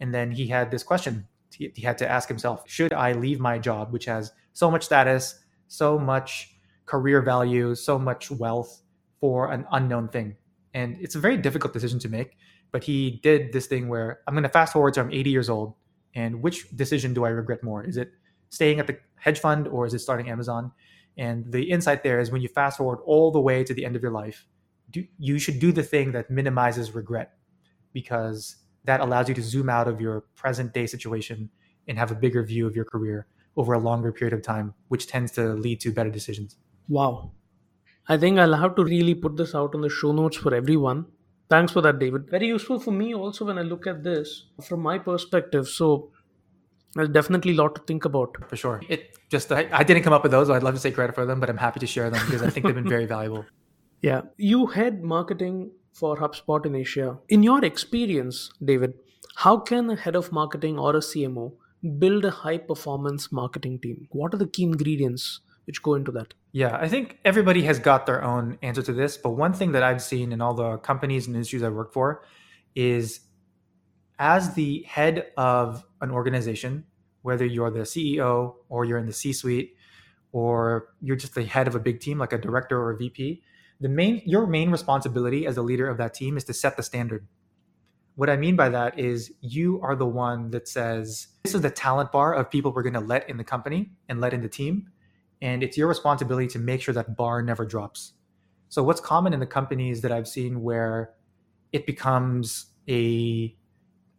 and 0.00 0.12
then 0.12 0.32
he 0.32 0.48
had 0.48 0.70
this 0.70 0.82
question 0.82 1.26
he, 1.54 1.72
he 1.74 1.82
had 1.82 1.98
to 1.98 2.10
ask 2.10 2.28
himself: 2.28 2.64
Should 2.66 2.92
I 2.92 3.12
leave 3.12 3.40
my 3.40 3.58
job, 3.58 3.92
which 3.92 4.04
has 4.06 4.32
so 4.52 4.70
much 4.70 4.84
status, 4.84 5.38
so 5.68 5.98
much 5.98 6.54
career 6.86 7.22
value, 7.22 7.74
so 7.74 7.98
much 7.98 8.30
wealth, 8.30 8.82
for 9.20 9.52
an 9.52 9.66
unknown 9.72 10.08
thing? 10.08 10.36
And 10.74 10.96
it's 11.00 11.14
a 11.14 11.20
very 11.20 11.36
difficult 11.36 11.72
decision 11.72 11.98
to 12.00 12.08
make. 12.08 12.36
But 12.72 12.84
he 12.84 13.20
did 13.22 13.52
this 13.52 13.66
thing 13.66 13.88
where 13.88 14.20
I'm 14.26 14.34
going 14.34 14.42
to 14.42 14.48
fast 14.48 14.72
forward 14.72 14.94
to 14.94 15.00
I'm 15.00 15.12
80 15.12 15.30
years 15.30 15.48
old, 15.48 15.74
and 16.14 16.42
which 16.42 16.68
decision 16.76 17.14
do 17.14 17.24
I 17.24 17.30
regret 17.30 17.62
more? 17.62 17.84
Is 17.84 17.96
it 17.96 18.12
staying 18.50 18.80
at 18.80 18.86
the 18.86 18.98
hedge 19.16 19.40
fund 19.40 19.66
or 19.68 19.86
is 19.86 19.94
it 19.94 20.00
starting 20.00 20.28
Amazon? 20.28 20.72
And 21.16 21.50
the 21.50 21.70
insight 21.70 22.02
there 22.02 22.20
is 22.20 22.30
when 22.30 22.42
you 22.42 22.48
fast 22.48 22.78
forward 22.78 22.98
all 23.04 23.30
the 23.30 23.40
way 23.40 23.64
to 23.64 23.72
the 23.72 23.84
end 23.84 23.96
of 23.96 24.02
your 24.02 24.10
life, 24.10 24.46
do, 24.90 25.04
you 25.18 25.38
should 25.38 25.58
do 25.58 25.72
the 25.72 25.82
thing 25.82 26.12
that 26.12 26.30
minimizes 26.30 26.94
regret 26.94 27.32
because 27.92 28.56
that 28.84 29.00
allows 29.00 29.28
you 29.28 29.34
to 29.34 29.42
zoom 29.42 29.68
out 29.68 29.88
of 29.88 30.00
your 30.00 30.22
present 30.36 30.72
day 30.72 30.86
situation 30.86 31.50
and 31.88 31.98
have 31.98 32.10
a 32.10 32.14
bigger 32.14 32.42
view 32.42 32.66
of 32.66 32.76
your 32.76 32.84
career 32.84 33.26
over 33.56 33.72
a 33.72 33.78
longer 33.78 34.12
period 34.12 34.34
of 34.34 34.42
time, 34.42 34.74
which 34.88 35.06
tends 35.06 35.32
to 35.32 35.54
lead 35.54 35.80
to 35.80 35.90
better 35.92 36.10
decisions. 36.10 36.56
Wow. 36.88 37.32
I 38.08 38.16
think 38.16 38.38
I'll 38.38 38.54
have 38.54 38.76
to 38.76 38.84
really 38.84 39.14
put 39.14 39.36
this 39.36 39.54
out 39.54 39.74
on 39.74 39.80
the 39.80 39.88
show 39.88 40.12
notes 40.12 40.36
for 40.36 40.54
everyone. 40.54 41.06
Thanks 41.48 41.72
for 41.72 41.80
that, 41.80 41.98
David. 41.98 42.28
Very 42.30 42.48
useful 42.48 42.78
for 42.78 42.90
me 42.90 43.14
also 43.14 43.44
when 43.44 43.58
I 43.58 43.62
look 43.62 43.86
at 43.86 44.02
this 44.02 44.46
from 44.62 44.80
my 44.80 44.98
perspective. 44.98 45.68
So, 45.68 46.10
there's 46.96 47.08
definitely 47.10 47.52
a 47.52 47.56
lot 47.56 47.74
to 47.74 47.82
think 47.82 48.04
about. 48.04 48.36
For 48.48 48.56
sure. 48.56 48.82
It 48.88 49.16
just 49.30 49.52
I, 49.52 49.68
I 49.72 49.84
didn't 49.84 50.02
come 50.02 50.12
up 50.12 50.22
with 50.22 50.32
those. 50.32 50.48
So 50.48 50.54
I'd 50.54 50.62
love 50.62 50.74
to 50.74 50.80
say 50.80 50.90
credit 50.90 51.14
for 51.14 51.26
them, 51.26 51.40
but 51.40 51.50
I'm 51.50 51.56
happy 51.56 51.80
to 51.80 51.86
share 51.86 52.10
them 52.10 52.24
because 52.26 52.42
I 52.42 52.50
think 52.50 52.66
they've 52.66 52.74
been 52.74 52.88
very 52.88 53.06
valuable. 53.16 53.44
Yeah. 54.00 54.22
You 54.36 54.66
head 54.66 55.02
marketing 55.02 55.70
for 55.92 56.16
HubSpot 56.16 56.64
in 56.66 56.74
Asia. 56.74 57.18
In 57.28 57.42
your 57.42 57.64
experience, 57.64 58.50
David, 58.64 58.94
how 59.36 59.58
can 59.58 59.90
a 59.90 59.96
head 59.96 60.16
of 60.16 60.32
marketing 60.32 60.78
or 60.78 60.96
a 60.96 61.00
CMO 61.00 61.52
build 61.98 62.24
a 62.24 62.30
high 62.30 62.58
performance 62.58 63.30
marketing 63.30 63.78
team? 63.80 64.08
What 64.10 64.34
are 64.34 64.38
the 64.38 64.46
key 64.46 64.64
ingredients 64.64 65.40
which 65.66 65.82
go 65.82 65.94
into 65.94 66.12
that? 66.12 66.34
Yeah, 66.52 66.76
I 66.80 66.88
think 66.88 67.18
everybody 67.24 67.62
has 67.62 67.78
got 67.78 68.06
their 68.06 68.22
own 68.22 68.58
answer 68.62 68.82
to 68.82 68.92
this. 68.92 69.16
But 69.16 69.30
one 69.30 69.52
thing 69.52 69.72
that 69.72 69.82
I've 69.82 70.02
seen 70.02 70.32
in 70.32 70.40
all 70.40 70.54
the 70.54 70.78
companies 70.78 71.26
and 71.26 71.36
industries 71.36 71.62
I 71.62 71.68
work 71.68 71.92
for 71.92 72.22
is 72.74 73.20
as 74.18 74.54
the 74.54 74.82
head 74.84 75.32
of 75.36 75.84
an 76.00 76.10
organization, 76.10 76.84
whether 77.22 77.44
you're 77.44 77.70
the 77.70 77.80
CEO 77.80 78.54
or 78.68 78.84
you're 78.84 78.98
in 78.98 79.06
the 79.06 79.12
C 79.12 79.32
suite 79.32 79.74
or 80.32 80.88
you're 81.00 81.16
just 81.16 81.34
the 81.34 81.44
head 81.44 81.66
of 81.66 81.74
a 81.74 81.80
big 81.80 82.00
team 82.00 82.18
like 82.18 82.32
a 82.32 82.38
director 82.38 82.80
or 82.80 82.92
a 82.92 82.96
VP, 82.96 83.42
the 83.80 83.88
main 83.88 84.22
your 84.24 84.46
main 84.46 84.70
responsibility 84.70 85.46
as 85.46 85.56
a 85.56 85.62
leader 85.62 85.88
of 85.88 85.98
that 85.98 86.14
team 86.14 86.36
is 86.36 86.44
to 86.44 86.54
set 86.54 86.76
the 86.76 86.82
standard. 86.82 87.26
What 88.14 88.30
I 88.30 88.36
mean 88.36 88.56
by 88.56 88.70
that 88.70 88.98
is 88.98 89.32
you 89.42 89.80
are 89.82 89.94
the 89.94 90.06
one 90.06 90.50
that 90.52 90.66
says 90.68 91.28
this 91.44 91.54
is 91.54 91.60
the 91.60 91.70
talent 91.70 92.12
bar 92.12 92.34
of 92.34 92.50
people 92.50 92.72
we're 92.72 92.82
going 92.82 92.94
to 92.94 93.00
let 93.00 93.28
in 93.28 93.36
the 93.36 93.44
company 93.44 93.90
and 94.08 94.20
let 94.20 94.32
in 94.32 94.40
the 94.40 94.48
team 94.48 94.88
and 95.42 95.62
it's 95.62 95.76
your 95.76 95.88
responsibility 95.88 96.46
to 96.48 96.58
make 96.58 96.80
sure 96.80 96.94
that 96.94 97.16
bar 97.16 97.42
never 97.42 97.66
drops. 97.66 98.14
So 98.68 98.82
what's 98.82 99.00
common 99.00 99.34
in 99.34 99.40
the 99.40 99.46
companies 99.46 100.00
that 100.00 100.10
I've 100.10 100.26
seen 100.26 100.62
where 100.62 101.12
it 101.72 101.86
becomes 101.86 102.66
a 102.88 103.54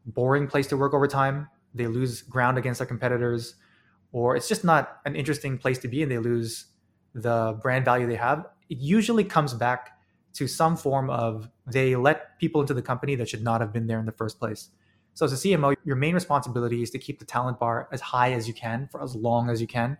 boring 0.07 0.47
place 0.47 0.67
to 0.67 0.77
work 0.77 0.93
over 0.93 1.07
time, 1.07 1.47
they 1.73 1.87
lose 1.87 2.21
ground 2.21 2.57
against 2.57 2.79
their 2.79 2.87
competitors, 2.87 3.55
or 4.11 4.35
it's 4.35 4.47
just 4.47 4.63
not 4.63 4.99
an 5.05 5.15
interesting 5.15 5.57
place 5.57 5.77
to 5.79 5.87
be 5.87 6.01
and 6.01 6.11
they 6.11 6.17
lose 6.17 6.65
the 7.13 7.59
brand 7.61 7.85
value 7.85 8.07
they 8.07 8.15
have, 8.15 8.45
it 8.69 8.77
usually 8.77 9.23
comes 9.23 9.53
back 9.53 9.99
to 10.33 10.47
some 10.47 10.75
form 10.77 11.09
of 11.09 11.49
they 11.65 11.95
let 11.95 12.37
people 12.39 12.61
into 12.61 12.73
the 12.73 12.81
company 12.81 13.15
that 13.15 13.29
should 13.29 13.43
not 13.43 13.61
have 13.61 13.73
been 13.73 13.87
there 13.87 13.99
in 13.99 14.05
the 14.05 14.11
first 14.11 14.39
place. 14.39 14.69
So 15.13 15.25
as 15.25 15.33
a 15.33 15.35
CMO, 15.35 15.75
your 15.83 15.95
main 15.95 16.13
responsibility 16.13 16.83
is 16.83 16.91
to 16.91 16.99
keep 16.99 17.19
the 17.19 17.25
talent 17.25 17.59
bar 17.59 17.87
as 17.91 18.01
high 18.01 18.33
as 18.33 18.47
you 18.47 18.53
can 18.53 18.87
for 18.91 19.01
as 19.01 19.15
long 19.15 19.49
as 19.49 19.61
you 19.61 19.67
can 19.67 19.97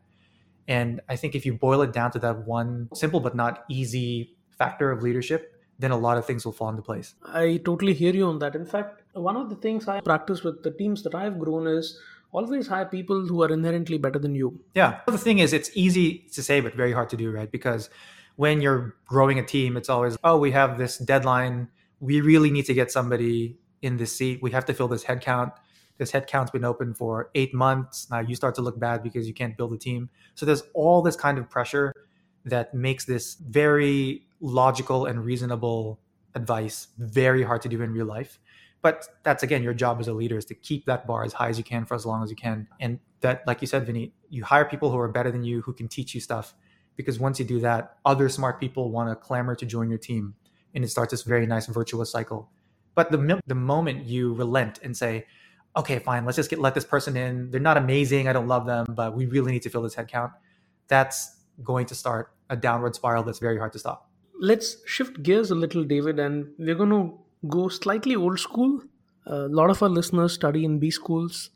and 0.68 1.02
I 1.08 1.16
think 1.16 1.36
if 1.36 1.46
you 1.46 1.54
boil 1.54 1.82
it 1.82 1.94
down 1.94 2.12
to 2.12 2.20
that 2.20 2.46
one 2.46 2.90
simple 2.94 3.20
but 3.20 3.36
not 3.36 3.64
easy 3.70 4.36
factor 4.58 4.92
of 4.92 5.02
leadership, 5.02 5.54
then 5.80 5.92
a 5.92 5.98
lot 5.98 6.18
of 6.18 6.26
things 6.26 6.44
will 6.46 6.52
fall 6.52 6.70
into 6.70 6.82
place. 6.82 7.16
I 7.24 7.62
totally 7.64 7.94
hear 7.94 8.14
you 8.14 8.26
on 8.26 8.40
that. 8.40 8.56
In 8.56 8.66
fact, 8.66 9.04
one 9.18 9.38
of 9.38 9.50
the 9.50 9.56
things 9.56 9.88
I 9.88 10.02
practice 10.02 10.44
with 10.44 10.64
the 10.64 10.72
teams 10.72 11.04
that 11.04 11.16
I've 11.16 11.40
grown 11.40 11.68
is 11.68 12.00
always 12.32 12.68
hire 12.68 12.86
people 12.86 13.26
who 13.26 13.44
are 13.44 13.52
inherently 13.52 13.98
better 13.98 14.20
than 14.20 14.36
you. 14.36 14.60
Yeah. 14.76 15.00
The 15.08 15.18
thing 15.18 15.40
is, 15.40 15.54
it's 15.54 15.72
easy 15.74 16.26
to 16.34 16.44
say, 16.44 16.60
but 16.60 16.76
very 16.76 16.92
hard 16.94 17.10
to 17.10 17.18
do, 17.18 17.32
right? 17.32 17.52
Because 17.52 17.90
when 18.36 18.62
you're 18.62 18.96
growing 19.06 19.40
a 19.40 19.44
team, 19.44 19.78
it's 19.78 19.90
always, 19.90 20.18
oh, 20.24 20.38
we 20.38 20.52
have 20.52 20.78
this 20.78 20.98
deadline. 20.98 21.70
We 22.00 22.22
really 22.22 22.52
need 22.52 22.66
to 22.66 22.74
get 22.74 22.92
somebody 22.92 23.58
in 23.82 23.98
this 23.98 24.16
seat. 24.16 24.40
We 24.42 24.52
have 24.52 24.66
to 24.66 24.74
fill 24.74 24.88
this 24.88 25.04
headcount 25.04 25.54
this 25.98 26.12
headcount's 26.12 26.52
been 26.52 26.64
open 26.64 26.94
for 26.94 27.30
eight 27.36 27.54
months. 27.54 28.08
Now 28.10 28.20
you 28.20 28.36
start 28.36 28.56
to 28.56 28.62
look 28.62 28.80
bad 28.80 29.04
because 29.04 29.28
you 29.28 29.34
can't 29.34 29.58
build 29.58 29.74
a 29.74 29.78
team. 29.78 30.10
So 30.36 30.46
there's 30.46 30.64
all 30.74 31.02
this 31.02 31.16
kind 31.16 31.38
of 31.38 31.50
pressure 31.50 31.94
that 32.46 32.74
makes 32.74 33.06
this 33.06 33.36
very 33.36 34.24
logical 34.40 35.06
and 35.06 35.24
reasonable 35.24 36.00
advice 36.36 36.88
very 36.98 37.44
hard 37.44 37.62
to 37.64 37.70
do 37.70 37.82
in 37.82 37.92
real 37.92 38.06
life. 38.06 38.40
But 38.88 39.06
that's 39.24 39.44
again 39.44 39.64
your 39.64 39.74
job 39.74 40.00
as 40.00 40.08
a 40.08 40.14
leader 40.14 40.38
is 40.38 40.46
to 40.46 40.56
keep 40.56 40.86
that 40.86 41.06
bar 41.06 41.26
as 41.26 41.34
high 41.34 41.50
as 41.50 41.58
you 41.58 41.64
can 41.66 41.84
for 41.84 41.94
as 41.94 42.06
long 42.06 42.24
as 42.24 42.30
you 42.30 42.38
can. 42.38 42.70
And 42.80 43.00
that, 43.20 43.46
like 43.46 43.60
you 43.60 43.68
said, 43.68 43.86
Vinny, 43.86 44.14
you 44.30 44.46
hire 44.46 44.64
people 44.64 44.92
who 44.92 44.98
are 44.98 45.10
better 45.10 45.30
than 45.30 45.44
you, 45.44 45.62
who 45.62 45.74
can 45.74 45.90
teach 45.90 46.16
you 46.16 46.22
stuff. 46.22 46.56
Because 46.96 47.20
once 47.20 47.38
you 47.38 47.44
do 47.44 47.60
that, 47.60 47.98
other 48.06 48.30
smart 48.30 48.62
people 48.62 48.90
want 48.90 49.10
to 49.10 49.18
clamor 49.18 49.56
to 49.56 49.66
join 49.66 49.90
your 49.90 49.98
team. 49.98 50.36
And 50.74 50.86
it 50.86 50.88
starts 50.88 51.12
this 51.12 51.24
very 51.24 51.46
nice 51.46 51.66
virtuous 51.66 52.10
cycle. 52.10 52.50
But 52.96 53.12
the, 53.12 53.42
the 53.46 53.56
moment 53.56 54.06
you 54.06 54.34
relent 54.34 54.80
and 54.82 54.96
say, 54.96 55.26
okay, 55.76 56.00
fine, 56.00 56.24
let's 56.24 56.38
just 56.38 56.50
get 56.50 56.60
let 56.60 56.74
this 56.74 56.86
person 56.86 57.18
in. 57.18 57.52
They're 57.52 57.60
not 57.60 57.76
amazing. 57.76 58.30
I 58.30 58.32
don't 58.32 58.48
love 58.48 58.66
them, 58.66 58.86
but 58.92 59.18
we 59.18 59.26
really 59.26 59.52
need 59.52 59.64
to 59.64 59.70
fill 59.70 59.82
this 59.82 59.96
headcount. 59.96 60.32
That's 60.88 61.36
going 61.62 61.88
to 61.88 61.96
start 61.96 62.32
a 62.50 62.56
downward 62.56 62.96
spiral 62.96 63.24
that's 63.24 63.40
very 63.40 63.58
hard 63.58 63.74
to 63.74 63.80
stop. 63.80 64.10
Let's 64.40 64.78
shift 64.86 65.24
gears 65.24 65.52
a 65.52 65.56
little, 65.56 65.84
David, 65.84 66.20
and 66.20 66.54
we're 66.58 66.76
going 66.76 66.92
to 66.92 67.20
go 67.48 67.68
slightly 67.68 68.16
old 68.16 68.40
school. 68.40 68.82
A 69.26 69.48
lot 69.48 69.70
of 69.70 69.84
our 69.84 69.90
listeners 69.90 70.34
study 70.34 70.64
in 70.66 70.80
B 70.80 70.90
schools. 70.92 71.50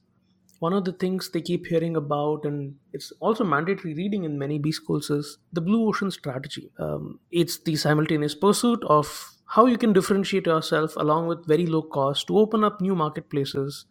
One 0.59 0.73
of 0.73 0.85
the 0.85 0.91
things 0.91 1.29
they 1.29 1.41
keep 1.41 1.65
hearing 1.65 1.95
about, 1.95 2.45
and 2.45 2.75
it's 2.93 3.11
also 3.19 3.43
mandatory 3.43 3.95
reading 3.95 4.25
in 4.25 4.37
many 4.37 4.59
B 4.59 4.71
schools, 4.71 5.09
is 5.09 5.37
the 5.51 5.61
blue 5.61 5.87
ocean 5.87 6.11
strategy. 6.11 6.69
Um, 6.77 7.19
it's 7.31 7.57
the 7.57 7.75
simultaneous 7.75 8.35
pursuit 8.35 8.83
of 8.83 9.31
how 9.47 9.65
you 9.65 9.77
can 9.77 9.91
differentiate 9.91 10.45
yourself 10.45 10.95
along 10.97 11.27
with 11.27 11.47
very 11.47 11.65
low 11.65 11.81
cost 11.81 12.27
to 12.27 12.37
open 12.37 12.63
up 12.63 12.79
new 12.79 12.95
marketplaces 12.95 13.85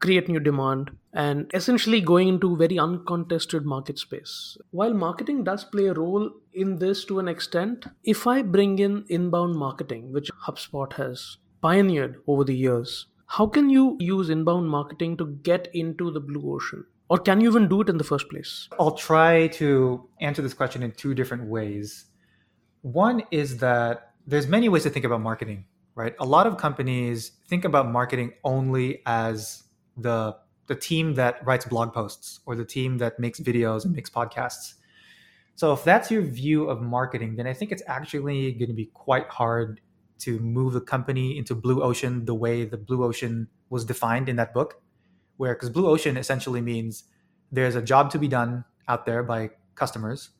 create 0.00 0.28
new 0.28 0.40
demand, 0.40 0.90
and 1.12 1.50
essentially 1.54 2.00
going 2.00 2.28
into 2.28 2.56
very 2.56 2.78
uncontested 2.78 3.64
market 3.64 3.98
space. 3.98 4.56
While 4.70 4.94
marketing 4.94 5.44
does 5.44 5.64
play 5.64 5.86
a 5.86 5.94
role 5.94 6.30
in 6.52 6.78
this 6.78 7.04
to 7.06 7.18
an 7.18 7.28
extent, 7.28 7.86
if 8.04 8.26
I 8.26 8.42
bring 8.42 8.78
in 8.78 9.04
inbound 9.08 9.56
marketing, 9.56 10.12
which 10.12 10.30
HubSpot 10.46 10.92
has 10.94 11.38
pioneered 11.60 12.22
over 12.26 12.44
the 12.44 12.56
years, 12.56 13.06
how 13.26 13.46
can 13.46 13.68
you 13.68 13.96
use 13.98 14.30
inbound 14.30 14.70
marketing 14.70 15.16
to 15.18 15.26
get 15.42 15.68
into 15.74 16.10
the 16.10 16.20
blue 16.20 16.54
ocean? 16.54 16.84
Or 17.10 17.18
can 17.18 17.40
you 17.40 17.50
even 17.50 17.68
do 17.68 17.80
it 17.80 17.88
in 17.88 17.98
the 17.98 18.04
first 18.04 18.28
place? 18.28 18.68
I'll 18.78 18.92
try 18.92 19.48
to 19.48 20.08
answer 20.20 20.42
this 20.42 20.54
question 20.54 20.82
in 20.82 20.92
two 20.92 21.14
different 21.14 21.44
ways. 21.44 22.04
One 22.82 23.22
is 23.30 23.58
that 23.58 24.12
there's 24.26 24.46
many 24.46 24.68
ways 24.68 24.82
to 24.84 24.90
think 24.90 25.04
about 25.04 25.22
marketing, 25.22 25.64
right? 25.94 26.14
A 26.20 26.26
lot 26.26 26.46
of 26.46 26.58
companies 26.58 27.32
think 27.48 27.64
about 27.64 27.90
marketing 27.90 28.34
only 28.44 29.02
as 29.06 29.64
the 29.98 30.36
the 30.66 30.74
team 30.74 31.14
that 31.14 31.44
writes 31.46 31.64
blog 31.64 31.92
posts 31.94 32.40
or 32.44 32.54
the 32.54 32.64
team 32.64 32.98
that 32.98 33.18
makes 33.18 33.40
videos 33.40 33.84
and 33.84 33.94
makes 33.94 34.10
podcasts. 34.10 34.74
So 35.54 35.72
if 35.72 35.82
that's 35.82 36.10
your 36.10 36.22
view 36.22 36.68
of 36.68 36.82
marketing, 36.82 37.36
then 37.36 37.46
I 37.46 37.54
think 37.54 37.72
it's 37.72 37.82
actually 37.86 38.52
going 38.52 38.68
to 38.68 38.74
be 38.74 38.90
quite 38.92 39.28
hard 39.28 39.80
to 40.20 40.38
move 40.40 40.74
the 40.74 40.80
company 40.80 41.38
into 41.38 41.54
blue 41.54 41.82
ocean 41.82 42.26
the 42.26 42.34
way 42.34 42.64
the 42.64 42.76
blue 42.76 43.02
ocean 43.02 43.48
was 43.70 43.84
defined 43.84 44.28
in 44.28 44.36
that 44.36 44.52
book. 44.52 44.82
Where 45.38 45.54
because 45.54 45.70
blue 45.70 45.86
ocean 45.86 46.16
essentially 46.16 46.60
means 46.60 47.04
there's 47.50 47.74
a 47.74 47.82
job 47.82 48.10
to 48.10 48.18
be 48.18 48.28
done 48.28 48.64
out 48.88 49.06
there 49.06 49.22
by 49.22 49.50
customers 49.74 50.30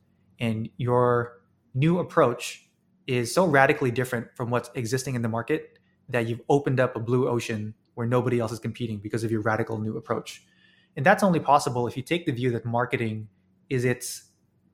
and 0.40 0.68
your 0.76 1.38
new 1.74 1.98
approach 1.98 2.68
is 3.06 3.32
so 3.32 3.46
radically 3.46 3.90
different 3.90 4.28
from 4.34 4.50
what's 4.50 4.70
existing 4.74 5.14
in 5.14 5.22
the 5.22 5.28
market 5.28 5.78
that 6.08 6.26
you've 6.26 6.40
opened 6.48 6.80
up 6.80 6.96
a 6.96 7.00
blue 7.00 7.28
ocean 7.28 7.74
where 7.98 8.06
nobody 8.06 8.38
else 8.38 8.52
is 8.52 8.60
competing 8.60 8.98
because 8.98 9.24
of 9.24 9.30
your 9.32 9.40
radical 9.40 9.76
new 9.76 9.96
approach. 9.96 10.44
And 10.96 11.04
that's 11.04 11.24
only 11.24 11.40
possible 11.40 11.88
if 11.88 11.96
you 11.96 12.02
take 12.04 12.26
the 12.26 12.32
view 12.32 12.52
that 12.52 12.64
marketing 12.64 13.26
is 13.68 13.84
its 13.84 14.30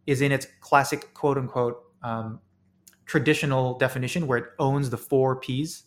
is 0.06 0.20
in 0.20 0.30
its 0.30 0.46
classic 0.60 1.14
quote 1.14 1.38
unquote 1.38 1.82
um, 2.02 2.38
traditional 3.06 3.78
definition 3.78 4.26
where 4.26 4.36
it 4.36 4.44
owns 4.58 4.90
the 4.90 4.98
four 4.98 5.36
P's: 5.36 5.84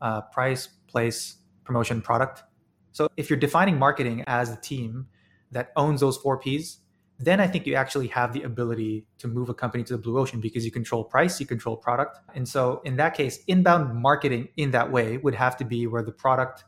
uh, 0.00 0.20
price, 0.20 0.68
place, 0.86 1.38
promotion, 1.64 2.00
product. 2.00 2.44
So 2.92 3.08
if 3.16 3.28
you're 3.28 3.38
defining 3.48 3.80
marketing 3.80 4.22
as 4.28 4.52
a 4.52 4.56
team 4.56 5.08
that 5.50 5.72
owns 5.74 6.00
those 6.00 6.16
four 6.16 6.38
P's, 6.38 6.78
then 7.18 7.40
I 7.40 7.48
think 7.48 7.66
you 7.66 7.74
actually 7.74 8.06
have 8.08 8.32
the 8.32 8.44
ability 8.44 9.08
to 9.18 9.26
move 9.26 9.48
a 9.48 9.54
company 9.54 9.82
to 9.82 9.94
the 9.94 9.98
blue 9.98 10.20
ocean 10.20 10.40
because 10.40 10.64
you 10.64 10.70
control 10.70 11.02
price, 11.02 11.40
you 11.40 11.46
control 11.46 11.76
product. 11.76 12.20
And 12.36 12.48
so 12.48 12.80
in 12.84 12.94
that 12.98 13.14
case, 13.14 13.40
inbound 13.48 14.00
marketing 14.00 14.50
in 14.56 14.70
that 14.70 14.92
way 14.92 15.16
would 15.16 15.34
have 15.34 15.56
to 15.56 15.64
be 15.64 15.88
where 15.88 16.04
the 16.04 16.12
product 16.12 16.64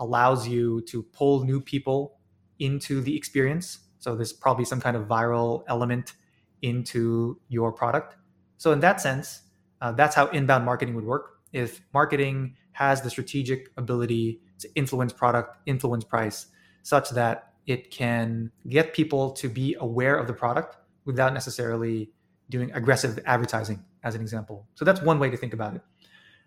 allows 0.00 0.48
you 0.48 0.80
to 0.88 1.04
pull 1.04 1.44
new 1.44 1.60
people 1.60 2.18
into 2.58 3.00
the 3.00 3.16
experience. 3.16 3.78
So 4.00 4.16
there's 4.16 4.32
probably 4.32 4.64
some 4.64 4.80
kind 4.80 4.96
of 4.96 5.06
viral 5.06 5.62
element 5.68 6.14
into 6.62 7.38
your 7.48 7.70
product. 7.70 8.16
So 8.56 8.72
in 8.72 8.80
that 8.80 9.00
sense, 9.00 9.42
uh, 9.80 9.92
that's 9.92 10.14
how 10.14 10.26
inbound 10.28 10.64
marketing 10.64 10.94
would 10.96 11.04
work. 11.04 11.38
If 11.52 11.80
marketing 11.94 12.56
has 12.72 13.02
the 13.02 13.10
strategic 13.10 13.68
ability 13.76 14.40
to 14.58 14.68
influence 14.74 15.12
product, 15.12 15.56
influence 15.66 16.04
price, 16.04 16.46
such 16.82 17.10
that 17.10 17.52
it 17.66 17.90
can 17.90 18.50
get 18.68 18.92
people 18.92 19.30
to 19.32 19.48
be 19.48 19.76
aware 19.80 20.16
of 20.16 20.26
the 20.26 20.32
product 20.32 20.76
without 21.04 21.32
necessarily 21.32 22.10
doing 22.48 22.72
aggressive 22.72 23.18
advertising, 23.26 23.84
as 24.02 24.14
an 24.14 24.20
example. 24.20 24.66
So 24.74 24.84
that's 24.84 25.00
one 25.00 25.18
way 25.18 25.30
to 25.30 25.36
think 25.36 25.52
about 25.54 25.76
it. 25.76 25.82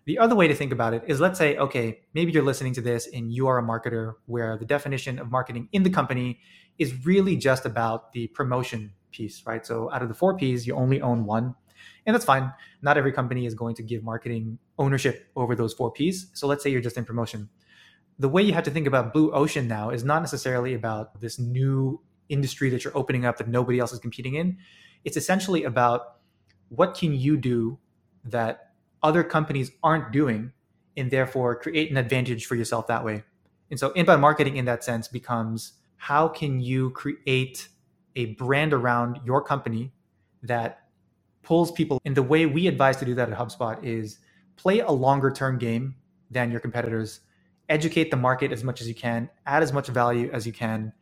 The 0.06 0.18
other 0.18 0.34
way 0.34 0.48
to 0.48 0.54
think 0.54 0.72
about 0.72 0.92
it 0.92 1.02
is 1.06 1.20
let's 1.20 1.38
say, 1.38 1.56
okay, 1.56 2.00
maybe 2.12 2.30
you're 2.30 2.42
listening 2.42 2.74
to 2.74 2.82
this 2.82 3.08
and 3.12 3.32
you 3.32 3.46
are 3.46 3.58
a 3.58 3.62
marketer 3.62 4.14
where 4.26 4.58
the 4.58 4.66
definition 4.66 5.18
of 5.18 5.30
marketing 5.30 5.68
in 5.72 5.82
the 5.82 5.90
company 5.90 6.40
is 6.78 7.06
really 7.06 7.36
just 7.36 7.64
about 7.64 8.12
the 8.12 8.26
promotion 8.28 8.92
piece, 9.12 9.42
right? 9.46 9.64
So 9.64 9.90
out 9.92 10.02
of 10.02 10.08
the 10.08 10.14
four 10.14 10.36
P's, 10.36 10.66
you 10.66 10.74
only 10.74 11.00
own 11.00 11.24
one. 11.24 11.54
And 12.04 12.14
that's 12.14 12.24
fine. 12.24 12.52
Not 12.82 12.98
every 12.98 13.12
company 13.12 13.46
is 13.46 13.54
going 13.54 13.76
to 13.76 13.82
give 13.82 14.02
marketing 14.02 14.58
ownership 14.78 15.26
over 15.36 15.54
those 15.54 15.72
four 15.72 15.90
P's. 15.90 16.30
So 16.34 16.46
let's 16.46 16.62
say 16.62 16.70
you're 16.70 16.82
just 16.82 16.98
in 16.98 17.04
promotion. 17.04 17.48
The 18.18 18.28
way 18.28 18.42
you 18.42 18.52
have 18.52 18.64
to 18.64 18.70
think 18.70 18.86
about 18.86 19.12
Blue 19.12 19.32
Ocean 19.32 19.66
now 19.66 19.90
is 19.90 20.04
not 20.04 20.20
necessarily 20.20 20.74
about 20.74 21.20
this 21.20 21.38
new 21.38 22.00
industry 22.28 22.68
that 22.70 22.84
you're 22.84 22.96
opening 22.96 23.24
up 23.24 23.38
that 23.38 23.48
nobody 23.48 23.78
else 23.78 23.92
is 23.92 23.98
competing 23.98 24.34
in. 24.34 24.58
It's 25.04 25.16
essentially 25.16 25.64
about 25.64 26.18
what 26.68 26.94
can 26.94 27.14
you 27.14 27.36
do 27.36 27.78
that 28.24 28.73
other 29.04 29.22
companies 29.22 29.70
aren't 29.84 30.10
doing 30.10 30.50
and 30.96 31.10
therefore 31.10 31.54
create 31.54 31.90
an 31.90 31.96
advantage 31.96 32.46
for 32.46 32.56
yourself 32.56 32.88
that 32.88 33.04
way. 33.04 33.22
And 33.70 33.78
so 33.78 33.92
inbound 33.92 34.20
marketing 34.20 34.56
in 34.56 34.64
that 34.64 34.82
sense 34.82 35.06
becomes 35.06 35.74
how 35.96 36.26
can 36.26 36.60
you 36.60 36.90
create 36.90 37.68
a 38.16 38.26
brand 38.34 38.72
around 38.72 39.20
your 39.24 39.42
company 39.42 39.92
that 40.42 40.80
pulls 41.42 41.70
people 41.70 42.00
and 42.04 42.16
the 42.16 42.22
way 42.22 42.46
we 42.46 42.66
advise 42.66 42.96
to 42.96 43.04
do 43.04 43.14
that 43.14 43.30
at 43.30 43.38
HubSpot 43.38 43.82
is 43.84 44.18
play 44.56 44.80
a 44.80 44.90
longer 44.90 45.30
term 45.30 45.58
game 45.58 45.94
than 46.30 46.50
your 46.50 46.60
competitors, 46.60 47.20
educate 47.68 48.10
the 48.10 48.16
market 48.16 48.52
as 48.52 48.64
much 48.64 48.80
as 48.80 48.88
you 48.88 48.94
can, 48.94 49.28
add 49.46 49.62
as 49.62 49.72
much 49.72 49.88
value 49.88 50.30
as 50.32 50.46
you 50.46 50.52
can, 50.52 50.92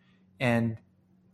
and 0.41 0.77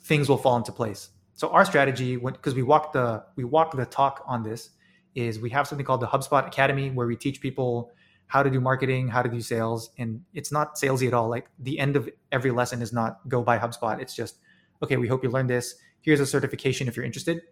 things 0.01 0.29
will 0.29 0.37
fall 0.37 0.57
into 0.57 0.73
place. 0.73 1.11
So 1.35 1.49
our 1.51 1.65
strategy, 1.65 2.17
because 2.17 2.55
we 2.55 2.63
walk 2.63 2.93
the 2.93 3.25
we 3.37 3.45
walk 3.45 3.75
the 3.75 3.87
talk 3.87 4.23
on 4.27 4.43
this, 4.43 4.71
is 5.19 5.39
we 5.41 5.51
have 5.51 5.67
something 5.67 5.85
called 5.85 6.01
the 6.01 6.07
HubSpot 6.07 6.47
Academy 6.47 6.91
where 6.91 7.07
we 7.07 7.17
teach 7.17 7.41
people 7.41 7.91
how 8.29 8.43
to 8.43 8.51
do 8.51 8.61
marketing, 8.61 9.09
how 9.09 9.23
to 9.23 9.29
do 9.29 9.41
sales, 9.41 9.91
and 9.99 10.23
it's 10.35 10.53
not 10.53 10.77
salesy 10.77 11.09
at 11.09 11.15
all. 11.15 11.29
Like 11.29 11.49
the 11.59 11.79
end 11.79 11.97
of 11.97 12.09
every 12.31 12.51
lesson 12.51 12.83
is 12.83 12.93
not 12.93 13.27
go 13.29 13.43
buy 13.43 13.59
HubSpot. 13.59 14.01
It's 14.01 14.15
just 14.15 14.39
okay. 14.83 14.97
We 14.97 15.09
hope 15.09 15.25
you 15.25 15.31
learned 15.31 15.51
this. 15.51 15.75
Here's 16.03 16.21
a 16.21 16.27
certification 16.27 16.89
if 16.89 16.97
you're 16.97 17.05
interested, 17.05 17.43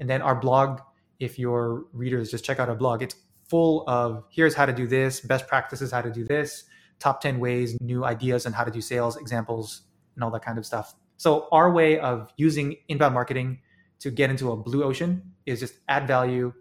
and 0.00 0.08
then 0.08 0.22
our 0.22 0.34
blog. 0.34 0.80
If 1.18 1.38
your 1.38 1.86
readers 1.94 2.30
just 2.30 2.44
check 2.44 2.58
out 2.58 2.68
our 2.68 2.74
blog, 2.74 3.02
it's 3.02 3.16
full 3.48 3.84
of 3.88 4.24
here's 4.30 4.54
how 4.54 4.66
to 4.66 4.72
do 4.72 4.86
this, 4.86 5.20
best 5.20 5.46
practices, 5.48 5.90
how 5.90 6.02
to 6.02 6.10
do 6.10 6.24
this, 6.24 6.64
top 6.98 7.20
10 7.22 7.38
ways, 7.38 7.74
new 7.80 8.04
ideas 8.04 8.44
on 8.44 8.52
how 8.52 8.64
to 8.64 8.70
do 8.70 8.82
sales, 8.82 9.16
examples, 9.16 9.82
and 10.14 10.24
all 10.24 10.30
that 10.30 10.44
kind 10.44 10.58
of 10.58 10.66
stuff. 10.66 10.94
So, 11.16 11.48
our 11.52 11.70
way 11.70 11.98
of 11.98 12.30
using 12.36 12.76
inbound 12.88 13.14
marketing 13.14 13.60
to 14.00 14.10
get 14.10 14.28
into 14.30 14.52
a 14.52 14.56
blue 14.56 14.84
ocean 14.84 15.32
is 15.46 15.60
just 15.60 15.74
add 15.88 16.06
value, 16.06 16.52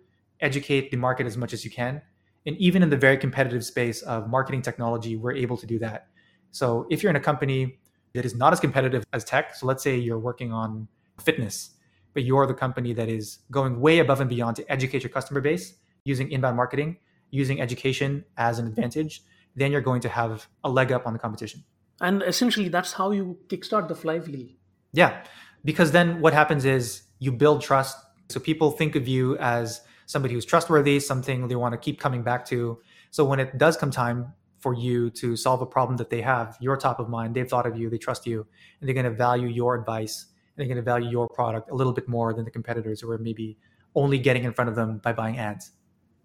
educate 0.42 0.92
the 0.92 0.98
market 0.98 1.26
as 1.26 1.38
much 1.38 1.54
as 1.54 1.64
you 1.64 1.72
can. 1.72 2.02
And 2.46 2.58
even 2.58 2.84
in 2.84 2.90
the 2.90 2.98
very 2.98 3.18
competitive 3.18 3.66
space 3.66 4.02
of 4.04 4.30
marketing 4.30 4.62
technology, 4.62 5.16
we're 5.16 5.34
able 5.34 5.58
to 5.58 5.66
do 5.66 5.80
that. 5.80 6.08
So, 6.52 6.88
if 6.90 7.02
you're 7.02 7.10
in 7.10 7.16
a 7.16 7.22
company 7.32 7.80
that 8.14 8.24
is 8.24 8.36
not 8.36 8.54
as 8.54 8.60
competitive 8.60 9.04
as 9.14 9.24
tech, 9.24 9.56
so 9.56 9.66
let's 9.66 9.84
say 9.84 9.98
you're 9.98 10.20
working 10.20 10.54
on 10.54 10.88
fitness, 11.20 11.72
but 12.14 12.24
you're 12.24 12.48
the 12.48 12.54
company 12.54 12.94
that 12.94 13.10
is 13.10 13.40
going 13.52 13.82
way 13.82 14.00
above 14.00 14.22
and 14.22 14.30
beyond 14.30 14.56
to 14.58 14.72
educate 14.72 15.04
your 15.04 15.10
customer 15.10 15.42
base 15.42 15.76
using 16.06 16.32
inbound 16.32 16.56
marketing, 16.56 16.98
using 17.32 17.60
education 17.60 18.24
as 18.38 18.60
an 18.60 18.68
advantage, 18.68 19.24
then 19.56 19.72
you're 19.72 19.82
going 19.82 20.02
to 20.02 20.10
have 20.10 20.48
a 20.64 20.70
leg 20.70 20.92
up 20.92 21.06
on 21.06 21.14
the 21.14 21.20
competition. 21.20 21.64
And 22.00 22.24
essentially, 22.24 22.70
that's 22.70 22.94
how 22.94 23.12
you 23.12 23.38
kickstart 23.48 23.88
the 23.88 23.96
flywheel. 23.96 24.48
Yeah, 24.94 25.24
because 25.64 25.92
then 25.92 26.22
what 26.22 26.34
happens 26.34 26.64
is 26.64 27.04
you 27.20 27.32
build 27.32 27.62
trust. 27.62 27.98
So 28.30 28.40
people 28.40 28.72
think 28.72 28.96
of 28.96 29.08
you 29.08 29.38
as 29.38 29.82
somebody 30.06 30.34
who's 30.34 30.46
trustworthy, 30.46 31.00
something 31.00 31.48
they 31.48 31.56
want 31.56 31.74
to 31.74 31.78
keep 31.78 32.00
coming 32.00 32.22
back 32.24 32.46
to. 32.46 32.80
So 33.12 33.26
when 33.26 33.40
it 33.40 33.58
does 33.58 33.78
come 33.78 33.92
time 33.92 34.34
for 34.60 34.74
you 34.74 35.10
to 35.12 35.36
solve 35.36 35.62
a 35.62 35.66
problem 35.66 35.98
that 35.98 36.10
they 36.10 36.22
have, 36.22 36.58
you're 36.60 36.78
top 36.78 37.00
of 37.00 37.10
mind. 37.10 37.36
They've 37.36 37.48
thought 37.48 37.66
of 37.66 37.78
you, 37.78 37.90
they 37.90 37.98
trust 37.98 38.26
you, 38.26 38.46
and 38.80 38.88
they're 38.88 38.94
going 38.94 39.06
to 39.06 39.12
value 39.12 39.48
your 39.48 39.76
advice 39.76 40.26
and 40.56 40.62
they're 40.62 40.74
going 40.74 40.84
to 40.84 40.90
value 40.90 41.10
your 41.10 41.28
product 41.28 41.70
a 41.70 41.74
little 41.74 41.94
bit 41.94 42.08
more 42.08 42.34
than 42.34 42.46
the 42.46 42.52
competitors 42.52 43.02
who 43.02 43.12
are 43.12 43.18
maybe 43.18 43.58
only 43.94 44.18
getting 44.18 44.44
in 44.44 44.54
front 44.54 44.70
of 44.70 44.76
them 44.76 45.00
by 45.00 45.14
buying 45.14 45.38
ads. 45.38 45.72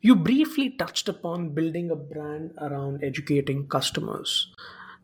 You 0.00 0.14
briefly 0.14 0.70
touched 0.70 1.08
upon 1.08 1.54
building 1.54 1.90
a 1.90 1.96
brand 1.96 2.52
around 2.60 3.02
educating 3.02 3.66
customers. 3.66 4.52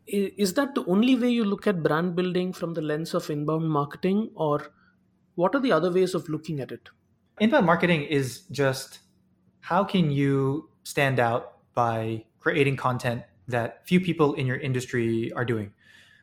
Is 0.07 0.55
that 0.55 0.75
the 0.75 0.85
only 0.87 1.17
way 1.17 1.31
you 1.31 1.45
look 1.45 1.67
at 1.67 1.83
brand 1.83 2.15
building 2.15 2.53
from 2.53 2.75
the 2.75 2.83
lens 2.83 3.15
of 3.15 3.31
inbound 3.31 3.71
marketing, 3.71 4.31
or 4.35 4.71
what 5.35 5.55
are 5.55 5.61
the 5.61 5.73
other 5.73 5.91
ways 5.91 6.15
of 6.15 6.29
looking 6.29 6.61
at 6.61 6.71
it? 6.71 6.91
Inbound 7.41 7.67
marketing 7.67 8.03
is 8.03 8.41
just 8.53 9.01
how 9.61 9.83
can 9.83 10.11
you 10.11 10.69
stand 10.85 11.19
out 11.19 11.57
by 11.75 12.25
creating 12.39 12.77
content 12.77 13.23
that 13.49 13.87
few 13.87 14.01
people 14.01 14.35
in 14.35 14.47
your 14.47 14.57
industry 14.57 15.33
are 15.33 15.45
doing. 15.45 15.73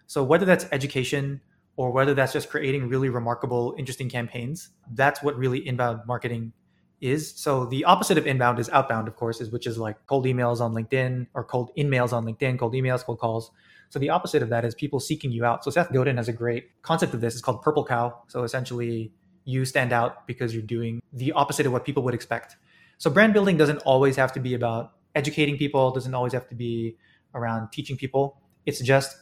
So 0.08 0.24
whether 0.24 0.46
that's 0.46 0.66
education 0.72 1.42
or 1.78 1.92
whether 1.92 2.14
that's 2.14 2.34
just 2.34 2.50
creating 2.50 2.90
really 2.90 3.10
remarkable, 3.10 3.76
interesting 3.78 4.10
campaigns, 4.10 4.70
that's 4.94 5.24
what 5.24 5.38
really 5.38 5.66
inbound 5.66 6.02
marketing 6.06 6.54
is. 7.00 7.34
So 7.36 7.66
the 7.66 7.86
opposite 7.86 8.18
of 8.18 8.28
inbound 8.28 8.60
is 8.60 8.70
outbound, 8.70 9.08
of 9.08 9.16
course, 9.16 9.42
is 9.42 9.52
which 9.52 9.66
is 9.66 9.78
like 9.78 9.98
cold 10.08 10.26
emails 10.26 10.62
on 10.62 10.74
LinkedIn 10.74 11.28
or 11.34 11.44
cold 11.44 11.72
in-mails 11.76 12.14
on 12.14 12.26
LinkedIn, 12.26 12.60
cold 12.60 12.74
emails, 12.74 13.04
cold 13.04 13.20
calls. 13.20 13.52
So 13.90 14.00
the 14.00 14.10
opposite 14.10 14.44
of 14.44 14.50
that 14.50 14.64
is 14.64 14.76
people 14.76 15.00
seeking 15.00 15.32
you 15.32 15.44
out. 15.44 15.64
So 15.64 15.72
Seth 15.72 15.92
Godin 15.92 16.18
has 16.18 16.28
a 16.28 16.34
great 16.34 16.70
concept 16.82 17.14
of 17.14 17.22
this. 17.22 17.34
It's 17.34 17.42
called 17.42 17.62
purple 17.62 17.84
cow. 17.84 18.22
So 18.28 18.44
essentially 18.44 19.12
you 19.44 19.66
stand 19.66 19.92
out 19.92 20.28
because 20.28 20.54
you're 20.54 20.64
doing 20.64 21.02
the 21.12 21.32
opposite 21.32 21.66
of 21.66 21.72
what 21.72 21.84
people 21.84 22.04
would 22.04 22.14
expect. 22.14 22.58
So 23.00 23.10
brand 23.10 23.34
building 23.34 23.58
doesn't 23.58 23.80
always 23.80 24.16
have 24.16 24.32
to 24.34 24.40
be 24.40 24.54
about 24.54 24.94
educating 25.16 25.58
people, 25.58 25.92
doesn't 25.92 26.14
always 26.14 26.34
have 26.34 26.48
to 26.50 26.56
be 26.56 26.98
around 27.34 27.72
teaching 27.72 27.98
people. 27.98 28.38
It's 28.66 28.82
just 28.82 29.18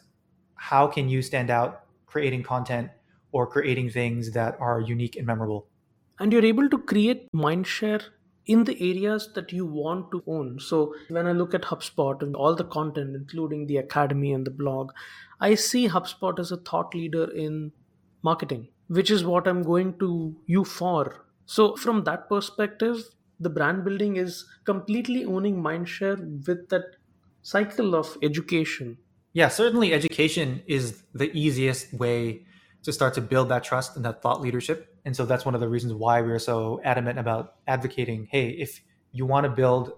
how 0.56 0.88
can 0.88 1.10
you 1.10 1.22
stand 1.22 1.50
out 1.50 1.84
creating 2.06 2.44
content 2.44 2.90
or 3.32 3.46
creating 3.48 3.90
things 3.90 4.32
that 4.32 4.58
are 4.60 4.82
unique 4.82 5.16
and 5.16 5.26
memorable. 5.26 5.68
And 6.20 6.34
you're 6.34 6.46
able 6.46 6.70
to 6.70 6.78
create 6.78 7.32
mindshare 7.34 8.02
in 8.46 8.64
the 8.64 8.76
areas 8.82 9.30
that 9.36 9.52
you 9.52 9.66
want 9.66 10.12
to 10.12 10.24
own. 10.26 10.60
So 10.60 10.96
when 11.10 11.28
I 11.28 11.34
look 11.34 11.54
at 11.54 11.62
HubSpot 11.62 12.22
and 12.24 12.36
all 12.36 12.56
the 12.56 12.64
content, 12.64 13.16
including 13.16 13.68
the 13.68 13.78
academy 13.78 14.34
and 14.34 14.46
the 14.46 14.52
blog, 14.52 14.92
I 15.40 15.56
see 15.56 15.88
HubSpot 15.88 16.40
as 16.40 16.52
a 16.52 16.58
thought 16.58 16.96
leader 16.96 17.30
in 17.32 17.72
marketing, 18.24 18.70
which 18.88 19.12
is 19.12 19.24
what 19.24 19.48
I'm 19.48 19.62
going 19.62 20.00
to 20.00 20.36
you 20.48 20.66
for. 20.66 21.26
So 21.46 21.76
from 21.76 22.04
that 22.06 22.28
perspective, 22.28 23.04
the 23.40 23.50
brand 23.50 23.86
building 23.86 24.18
is 24.18 24.46
completely 24.66 25.24
owning 25.24 25.62
mindshare 25.64 26.46
with 26.48 26.68
that 26.70 26.96
cycle 27.50 27.96
of 27.96 28.16
education. 28.22 28.98
Yeah, 29.34 29.48
certainly 29.48 29.92
education 29.92 30.62
is 30.68 31.02
the 31.14 31.32
easiest 31.36 31.92
way 31.94 32.46
to 32.84 32.94
start 32.94 33.16
to 33.16 33.22
build 33.22 33.50
that 33.50 33.64
trust 33.64 33.96
and 33.96 34.06
that 34.06 34.22
thought 34.22 34.40
leadership. 34.40 34.96
And 35.06 35.16
so 35.16 35.26
that's 35.26 35.46
one 35.46 35.56
of 35.56 35.62
the 35.62 35.68
reasons 35.68 35.94
why 35.94 36.22
we 36.22 36.32
are 36.32 36.44
so 36.52 36.80
adamant 36.84 37.18
about 37.18 37.56
advocating 37.68 38.28
hey, 38.32 38.50
if 38.50 38.82
you 39.12 39.26
want 39.26 39.46
to 39.46 39.50
build 39.50 39.94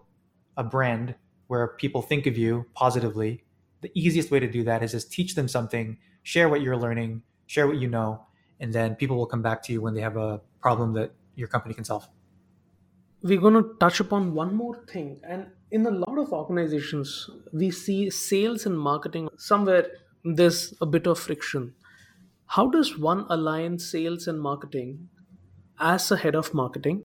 a 0.55 0.63
brand 0.63 1.15
where 1.47 1.67
people 1.83 2.01
think 2.01 2.25
of 2.25 2.37
you 2.37 2.65
positively, 2.73 3.43
the 3.81 3.91
easiest 3.93 4.31
way 4.31 4.39
to 4.39 4.47
do 4.47 4.63
that 4.63 4.81
is 4.81 4.91
just 4.91 5.11
teach 5.11 5.35
them 5.35 5.49
something, 5.49 5.97
share 6.23 6.47
what 6.47 6.61
you're 6.61 6.77
learning, 6.77 7.21
share 7.47 7.67
what 7.67 7.77
you 7.77 7.89
know, 7.89 8.25
and 8.61 8.71
then 8.71 8.95
people 8.95 9.17
will 9.17 9.31
come 9.33 9.41
back 9.41 9.61
to 9.63 9.73
you 9.73 9.81
when 9.81 9.93
they 9.93 10.01
have 10.01 10.15
a 10.15 10.39
problem 10.61 10.93
that 10.93 11.11
your 11.35 11.49
company 11.49 11.73
can 11.73 11.83
solve. 11.83 12.07
We're 13.21 13.41
going 13.41 13.55
to 13.55 13.75
touch 13.77 13.99
upon 13.99 14.33
one 14.33 14.55
more 14.55 14.85
thing, 14.87 15.19
and 15.27 15.47
in 15.71 15.85
a 15.85 15.91
lot 15.91 16.17
of 16.17 16.33
organizations, 16.33 17.29
we 17.53 17.71
see 17.71 18.09
sales 18.09 18.65
and 18.65 18.77
marketing 18.77 19.29
somewhere 19.37 19.87
there's 20.23 20.73
a 20.81 20.85
bit 20.85 21.07
of 21.07 21.17
friction. 21.17 21.73
How 22.45 22.69
does 22.69 22.97
one 22.97 23.25
align 23.29 23.79
sales 23.79 24.27
and 24.27 24.39
marketing 24.39 25.09
as 25.79 26.11
a 26.11 26.17
head 26.17 26.35
of 26.35 26.53
marketing? 26.53 27.03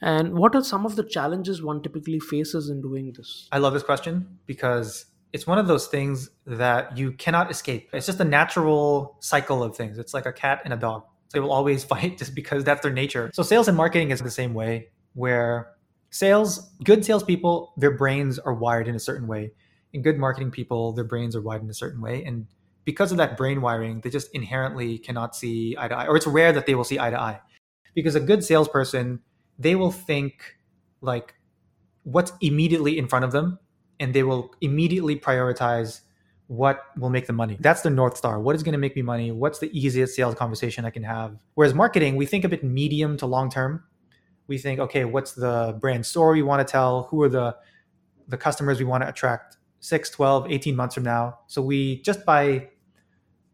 And 0.00 0.34
what 0.34 0.54
are 0.54 0.64
some 0.64 0.86
of 0.86 0.96
the 0.96 1.02
challenges 1.02 1.62
one 1.62 1.82
typically 1.82 2.20
faces 2.20 2.70
in 2.70 2.80
doing 2.80 3.12
this? 3.14 3.48
I 3.52 3.58
love 3.58 3.74
this 3.74 3.82
question 3.82 4.38
because 4.46 5.06
it's 5.32 5.46
one 5.46 5.58
of 5.58 5.66
those 5.66 5.86
things 5.88 6.30
that 6.46 6.96
you 6.96 7.12
cannot 7.12 7.50
escape. 7.50 7.90
It's 7.92 8.06
just 8.06 8.20
a 8.20 8.24
natural 8.24 9.16
cycle 9.20 9.62
of 9.62 9.76
things. 9.76 9.98
It's 9.98 10.14
like 10.14 10.24
a 10.24 10.32
cat 10.32 10.62
and 10.64 10.72
a 10.72 10.76
dog. 10.76 11.04
They 11.32 11.40
will 11.40 11.52
always 11.52 11.84
fight 11.92 12.16
just 12.16 12.34
because 12.34 12.64
that's 12.64 12.80
their 12.80 12.92
nature. 12.92 13.30
So 13.34 13.42
sales 13.42 13.68
and 13.68 13.76
marketing 13.76 14.10
is 14.10 14.20
the 14.20 14.30
same 14.30 14.54
way, 14.54 14.88
where 15.12 15.72
sales, 16.10 16.70
good 16.84 17.04
salespeople, 17.04 17.72
their 17.76 17.90
brains 17.90 18.38
are 18.38 18.54
wired 18.54 18.88
in 18.88 18.94
a 18.94 19.00
certain 19.00 19.26
way. 19.26 19.52
And 19.92 20.04
good 20.04 20.18
marketing 20.18 20.50
people, 20.50 20.92
their 20.92 21.04
brains 21.04 21.34
are 21.34 21.40
wired 21.40 21.62
in 21.62 21.70
a 21.70 21.74
certain 21.74 22.00
way. 22.00 22.24
And 22.24 22.46
because 22.84 23.10
of 23.10 23.18
that 23.18 23.36
brain 23.36 23.60
wiring, 23.60 24.00
they 24.00 24.10
just 24.10 24.30
inherently 24.34 24.98
cannot 24.98 25.34
see 25.34 25.76
eye 25.78 25.88
to 25.88 25.96
eye, 25.96 26.06
or 26.06 26.16
it's 26.16 26.26
rare 26.26 26.52
that 26.52 26.66
they 26.66 26.74
will 26.74 26.84
see 26.84 26.98
eye 26.98 27.10
to 27.10 27.20
eye. 27.20 27.40
because 27.94 28.14
a 28.14 28.20
good 28.20 28.44
salesperson 28.44 29.20
they 29.58 29.74
will 29.74 29.92
think 29.92 30.56
like 31.02 31.34
what's 32.04 32.32
immediately 32.40 32.98
in 32.98 33.06
front 33.06 33.24
of 33.24 33.32
them 33.32 33.58
and 34.00 34.14
they 34.14 34.22
will 34.22 34.54
immediately 34.60 35.16
prioritize 35.16 36.00
what 36.46 36.82
will 36.96 37.10
make 37.10 37.26
the 37.26 37.32
money. 37.32 37.56
That's 37.60 37.82
the 37.82 37.90
North 37.90 38.16
Star. 38.16 38.40
What 38.40 38.56
is 38.56 38.62
going 38.62 38.72
to 38.72 38.78
make 38.78 38.96
me 38.96 39.02
money? 39.02 39.30
What's 39.30 39.60
the 39.60 39.70
easiest 39.78 40.16
sales 40.16 40.34
conversation 40.34 40.84
I 40.84 40.90
can 40.90 41.04
have? 41.04 41.36
Whereas 41.54 41.74
marketing, 41.74 42.16
we 42.16 42.26
think 42.26 42.44
a 42.44 42.48
bit 42.48 42.64
medium 42.64 43.16
to 43.18 43.26
long 43.26 43.50
term. 43.50 43.84
We 44.50 44.58
think, 44.58 44.80
okay, 44.80 45.04
what's 45.04 45.32
the 45.32 45.78
brand 45.80 46.04
story 46.04 46.42
we 46.42 46.42
want 46.42 46.66
to 46.66 46.70
tell? 46.70 47.04
Who 47.04 47.22
are 47.22 47.28
the 47.28 47.56
the 48.28 48.36
customers 48.36 48.78
we 48.78 48.84
want 48.84 49.02
to 49.02 49.08
attract 49.08 49.56
6, 49.80 50.10
12, 50.10 50.50
18 50.50 50.76
months 50.76 50.94
from 50.94 51.04
now? 51.04 51.38
So 51.46 51.62
we 51.62 52.02
just 52.02 52.26
by 52.26 52.68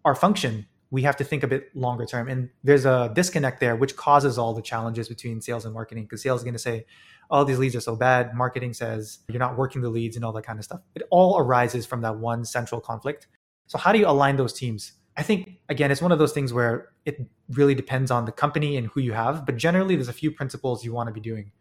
our 0.07 0.15
function, 0.15 0.67
we 0.91 1.03
have 1.03 1.17
to 1.17 1.25
think 1.25 1.43
a 1.43 1.47
bit 1.47 1.75
longer 1.77 2.07
term. 2.07 2.29
And 2.29 2.49
there's 2.65 2.87
a 2.87 3.13
disconnect 3.15 3.61
there, 3.61 3.77
which 3.77 3.97
causes 3.97 4.39
all 4.39 4.55
the 4.55 4.63
challenges 4.63 5.09
between 5.09 5.41
sales 5.43 5.67
and 5.67 5.75
marketing 5.75 6.05
because 6.05 6.23
sales 6.23 6.41
is 6.41 6.45
going 6.45 6.55
to 6.55 6.59
say, 6.71 6.87
oh, 7.31 7.45
these 7.45 7.59
leads 7.59 7.77
are 7.77 7.81
so 7.81 7.95
bad. 7.95 8.35
Marketing 8.35 8.73
says 8.73 9.19
you're 9.29 9.39
not 9.39 9.59
working 9.59 9.83
the 9.83 9.91
leads 9.91 10.17
and 10.17 10.25
all 10.25 10.33
that 10.33 10.47
kind 10.47 10.59
of 10.59 10.65
stuff. 10.65 10.81
It 10.95 11.03
all 11.11 11.39
arises 11.39 11.85
from 11.85 12.01
that 12.03 12.17
one 12.17 12.45
central 12.45 12.81
conflict. 12.81 13.29
So, 13.67 13.79
how 13.79 13.93
do 13.93 13.99
you 13.99 14.07
align 14.07 14.37
those 14.37 14.53
teams? 14.53 14.93
I 15.17 15.23
think, 15.23 15.61
again, 15.69 15.91
it's 15.91 16.03
one 16.03 16.13
of 16.13 16.19
those 16.19 16.33
things 16.33 16.53
where 16.53 16.91
it 17.07 17.19
really 17.51 17.75
depends 17.75 18.11
on 18.11 18.27
the 18.27 18.33
company 18.33 18.77
and 18.77 18.89
who 18.89 19.01
you 19.01 19.13
have. 19.13 19.47
But 19.47 19.57
generally, 19.57 19.97
there's 19.97 20.09
a 20.09 20.13
few 20.13 20.31
principles 20.31 20.85
you 20.85 20.93
want 20.93 21.09
to 21.09 21.13
be 21.13 21.21
doing. 21.21 21.53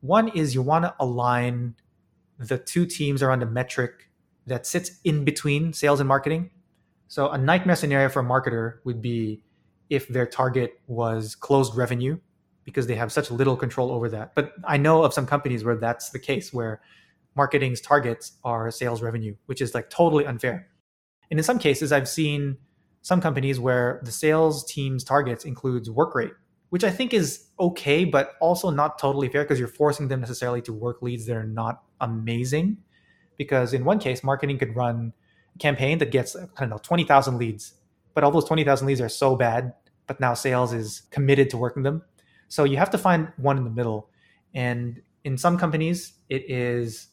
One 0.00 0.28
is 0.28 0.54
you 0.54 0.62
want 0.62 0.84
to 0.84 0.94
align 0.98 1.76
the 2.38 2.58
two 2.58 2.86
teams 2.86 3.22
around 3.22 3.42
a 3.42 3.46
metric 3.46 4.10
that 4.46 4.66
sits 4.66 4.98
in 5.04 5.24
between 5.24 5.72
sales 5.72 6.00
and 6.00 6.08
marketing. 6.08 6.50
So, 7.06 7.28
a 7.30 7.38
nightmare 7.38 7.76
scenario 7.76 8.08
for 8.08 8.20
a 8.20 8.24
marketer 8.24 8.78
would 8.84 9.00
be 9.00 9.42
if 9.90 10.08
their 10.08 10.26
target 10.26 10.80
was 10.86 11.34
closed 11.36 11.76
revenue 11.76 12.18
because 12.64 12.86
they 12.86 12.94
have 12.96 13.12
such 13.12 13.30
little 13.30 13.56
control 13.56 13.92
over 13.92 14.08
that. 14.08 14.34
But 14.34 14.54
I 14.64 14.76
know 14.76 15.04
of 15.04 15.14
some 15.14 15.26
companies 15.26 15.64
where 15.64 15.76
that's 15.76 16.10
the 16.10 16.18
case, 16.18 16.52
where 16.52 16.80
marketing's 17.36 17.80
targets 17.80 18.32
are 18.42 18.70
sales 18.70 19.02
revenue, 19.02 19.36
which 19.46 19.60
is 19.60 19.74
like 19.74 19.90
totally 19.90 20.26
unfair. 20.26 20.66
And 21.30 21.38
in 21.38 21.44
some 21.44 21.58
cases, 21.58 21.92
I've 21.92 22.08
seen 22.08 22.56
some 23.04 23.20
companies 23.20 23.60
where 23.60 24.00
the 24.02 24.10
sales 24.10 24.64
team's 24.64 25.04
targets 25.04 25.44
includes 25.44 25.88
work 25.88 26.16
rate, 26.16 26.32
which 26.70 26.82
I 26.82 26.90
think 26.90 27.14
is 27.14 27.46
okay, 27.60 28.04
but 28.04 28.32
also 28.40 28.70
not 28.70 28.98
totally 28.98 29.28
fair 29.28 29.44
because 29.44 29.60
you're 29.60 29.68
forcing 29.68 30.08
them 30.08 30.18
necessarily 30.18 30.60
to 30.62 30.72
work 30.72 31.02
leads 31.02 31.26
that 31.26 31.36
are 31.36 31.46
not 31.46 31.84
amazing. 32.00 32.78
Because 33.36 33.72
in 33.72 33.84
one 33.84 34.00
case, 34.00 34.24
marketing 34.24 34.58
could 34.58 34.74
run 34.74 35.12
a 35.54 35.58
campaign 35.58 35.98
that 35.98 36.10
gets, 36.10 36.34
I 36.34 36.48
don't 36.58 36.70
know, 36.70 36.78
20,000 36.82 37.38
leads, 37.38 37.74
but 38.14 38.24
all 38.24 38.32
those 38.32 38.46
20,000 38.46 38.86
leads 38.86 39.00
are 39.00 39.08
so 39.08 39.36
bad, 39.36 39.74
but 40.08 40.18
now 40.18 40.34
sales 40.34 40.72
is 40.72 41.02
committed 41.12 41.50
to 41.50 41.56
working 41.56 41.84
them 41.84 42.02
so 42.48 42.64
you 42.64 42.76
have 42.76 42.90
to 42.90 42.98
find 42.98 43.32
one 43.36 43.58
in 43.58 43.64
the 43.64 43.70
middle. 43.70 44.10
And 44.54 45.02
in 45.24 45.36
some 45.36 45.58
companies, 45.58 46.12
it 46.28 46.48
is 46.48 47.08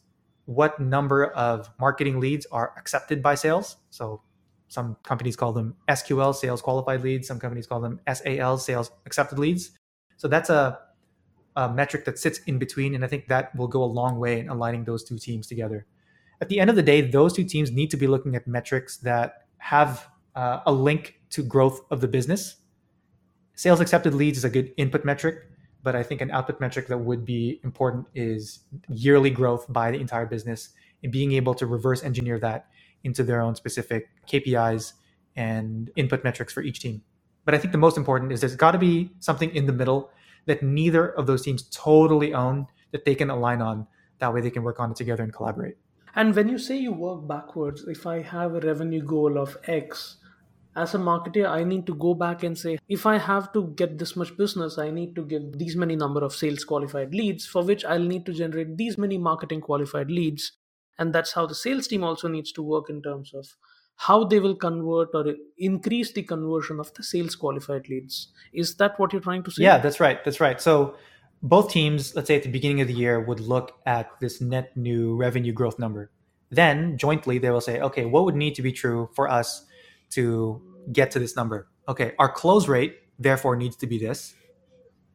what 0.45 0.79
number 0.79 1.25
of 1.31 1.67
marketing 1.79 2.19
leads 2.19 2.45
are 2.51 2.73
accepted 2.77 3.23
by 3.23 3.35
sales. 3.35 3.77
So 3.89 4.21
some 4.71 4.95
companies 5.03 5.35
call 5.35 5.53
them 5.53 5.75
SQL, 5.89 6.33
sales 6.33 6.61
qualified 6.61 7.01
leads. 7.01 7.27
Some 7.27 7.39
companies 7.39 7.67
call 7.67 7.81
them 7.81 7.99
SAL, 8.11 8.57
sales 8.57 8.91
accepted 9.05 9.37
leads. 9.37 9.71
So 10.17 10.27
that's 10.27 10.49
a, 10.49 10.79
a 11.55 11.69
metric 11.71 12.05
that 12.05 12.17
sits 12.17 12.39
in 12.47 12.57
between. 12.57 12.95
And 12.95 13.03
I 13.03 13.07
think 13.07 13.27
that 13.27 13.55
will 13.55 13.67
go 13.67 13.83
a 13.83 13.91
long 13.99 14.17
way 14.17 14.39
in 14.39 14.49
aligning 14.49 14.85
those 14.85 15.03
two 15.03 15.17
teams 15.17 15.45
together. 15.45 15.85
At 16.39 16.49
the 16.49 16.59
end 16.59 16.69
of 16.69 16.75
the 16.75 16.81
day, 16.81 17.01
those 17.01 17.33
two 17.33 17.43
teams 17.43 17.71
need 17.71 17.91
to 17.91 17.97
be 17.97 18.07
looking 18.07 18.35
at 18.35 18.47
metrics 18.47 18.97
that 18.97 19.45
have 19.57 20.07
uh, 20.35 20.61
a 20.65 20.71
link 20.71 21.19
to 21.31 21.43
growth 21.43 21.81
of 21.91 22.01
the 22.01 22.07
business 22.07 22.55
sales 23.61 23.79
accepted 23.79 24.15
leads 24.15 24.39
is 24.39 24.43
a 24.43 24.49
good 24.49 24.73
input 24.77 25.05
metric, 25.05 25.43
but 25.83 25.95
I 25.95 26.01
think 26.01 26.21
an 26.21 26.31
output 26.31 26.59
metric 26.59 26.87
that 26.87 26.97
would 26.97 27.23
be 27.25 27.59
important 27.63 28.07
is 28.15 28.61
yearly 28.89 29.29
growth 29.29 29.71
by 29.71 29.91
the 29.91 29.99
entire 29.99 30.25
business 30.25 30.69
and 31.03 31.11
being 31.11 31.33
able 31.33 31.53
to 31.53 31.67
reverse 31.67 32.03
engineer 32.03 32.39
that 32.39 32.65
into 33.03 33.23
their 33.23 33.41
own 33.41 33.55
specific 33.55 34.09
KPIs 34.27 34.93
and 35.35 35.89
input 35.95 36.23
metrics 36.23 36.53
for 36.53 36.61
each 36.61 36.79
team. 36.79 37.01
But 37.45 37.55
I 37.55 37.57
think 37.57 37.71
the 37.71 37.77
most 37.77 37.97
important 37.97 38.31
is 38.31 38.41
there's 38.41 38.55
got 38.55 38.71
to 38.71 38.77
be 38.77 39.11
something 39.19 39.53
in 39.55 39.65
the 39.65 39.73
middle 39.73 40.11
that 40.45 40.61
neither 40.61 41.09
of 41.09 41.27
those 41.27 41.41
teams 41.41 41.63
totally 41.71 42.33
own 42.33 42.67
that 42.91 43.05
they 43.05 43.15
can 43.15 43.29
align 43.29 43.61
on. 43.61 43.87
That 44.19 44.33
way 44.33 44.41
they 44.41 44.51
can 44.51 44.63
work 44.63 44.79
on 44.79 44.91
it 44.91 44.97
together 44.97 45.23
and 45.23 45.33
collaborate. 45.33 45.77
And 46.15 46.35
when 46.35 46.49
you 46.49 46.57
say 46.57 46.77
you 46.77 46.91
work 46.91 47.27
backwards, 47.27 47.83
if 47.87 48.05
I 48.05 48.21
have 48.21 48.53
a 48.53 48.59
revenue 48.59 49.01
goal 49.01 49.37
of 49.37 49.57
X, 49.65 50.17
as 50.75 50.95
a 50.95 50.97
marketer 50.97 51.47
i 51.49 51.63
need 51.63 51.85
to 51.85 51.93
go 51.95 52.13
back 52.13 52.43
and 52.43 52.57
say 52.57 52.77
if 52.87 53.05
i 53.05 53.17
have 53.17 53.51
to 53.51 53.67
get 53.75 53.97
this 53.97 54.15
much 54.15 54.35
business 54.37 54.77
i 54.77 54.89
need 54.89 55.13
to 55.15 55.25
give 55.25 55.57
these 55.57 55.75
many 55.75 55.95
number 55.95 56.23
of 56.23 56.33
sales 56.33 56.63
qualified 56.63 57.13
leads 57.13 57.45
for 57.45 57.63
which 57.63 57.83
i'll 57.85 57.99
need 57.99 58.25
to 58.25 58.33
generate 58.33 58.77
these 58.77 58.97
many 58.97 59.17
marketing 59.17 59.59
qualified 59.59 60.09
leads 60.09 60.53
and 61.01 61.13
that's 61.15 61.33
how 61.33 61.47
the 61.47 61.55
sales 61.55 61.87
team 61.87 62.03
also 62.03 62.27
needs 62.27 62.51
to 62.51 62.61
work 62.61 62.89
in 62.89 63.01
terms 63.01 63.33
of 63.33 63.55
how 63.95 64.23
they 64.23 64.39
will 64.39 64.55
convert 64.55 65.09
or 65.13 65.33
increase 65.57 66.11
the 66.13 66.21
conversion 66.21 66.79
of 66.79 66.93
the 66.93 67.03
sales 67.03 67.35
qualified 67.35 67.89
leads. 67.89 68.27
Is 68.53 68.75
that 68.75 68.99
what 68.99 69.11
you're 69.11 69.21
trying 69.21 69.43
to 69.43 69.51
say? 69.51 69.63
Yeah 69.63 69.79
that's 69.79 69.99
right 69.99 70.23
that's 70.23 70.39
right. 70.39 70.61
So 70.61 70.95
both 71.41 71.71
teams 71.71 72.15
let's 72.15 72.27
say 72.27 72.35
at 72.35 72.43
the 72.43 72.49
beginning 72.57 72.81
of 72.81 72.87
the 72.87 72.93
year 72.93 73.19
would 73.19 73.39
look 73.39 73.71
at 73.87 74.11
this 74.19 74.41
net 74.41 74.77
new 74.77 75.15
revenue 75.15 75.53
growth 75.53 75.79
number. 75.79 76.11
Then 76.51 76.97
jointly 76.97 77.39
they 77.39 77.49
will 77.49 77.65
say 77.69 77.79
okay 77.89 78.05
what 78.05 78.25
would 78.25 78.35
need 78.35 78.53
to 78.55 78.61
be 78.61 78.71
true 78.71 79.09
for 79.15 79.27
us 79.27 79.65
to 80.11 80.61
get 80.93 81.09
to 81.11 81.19
this 81.19 81.35
number. 81.35 81.67
Okay, 81.89 82.13
our 82.19 82.31
close 82.31 82.67
rate 82.67 82.97
therefore 83.17 83.55
needs 83.55 83.75
to 83.77 83.87
be 83.87 83.97
this 83.97 84.35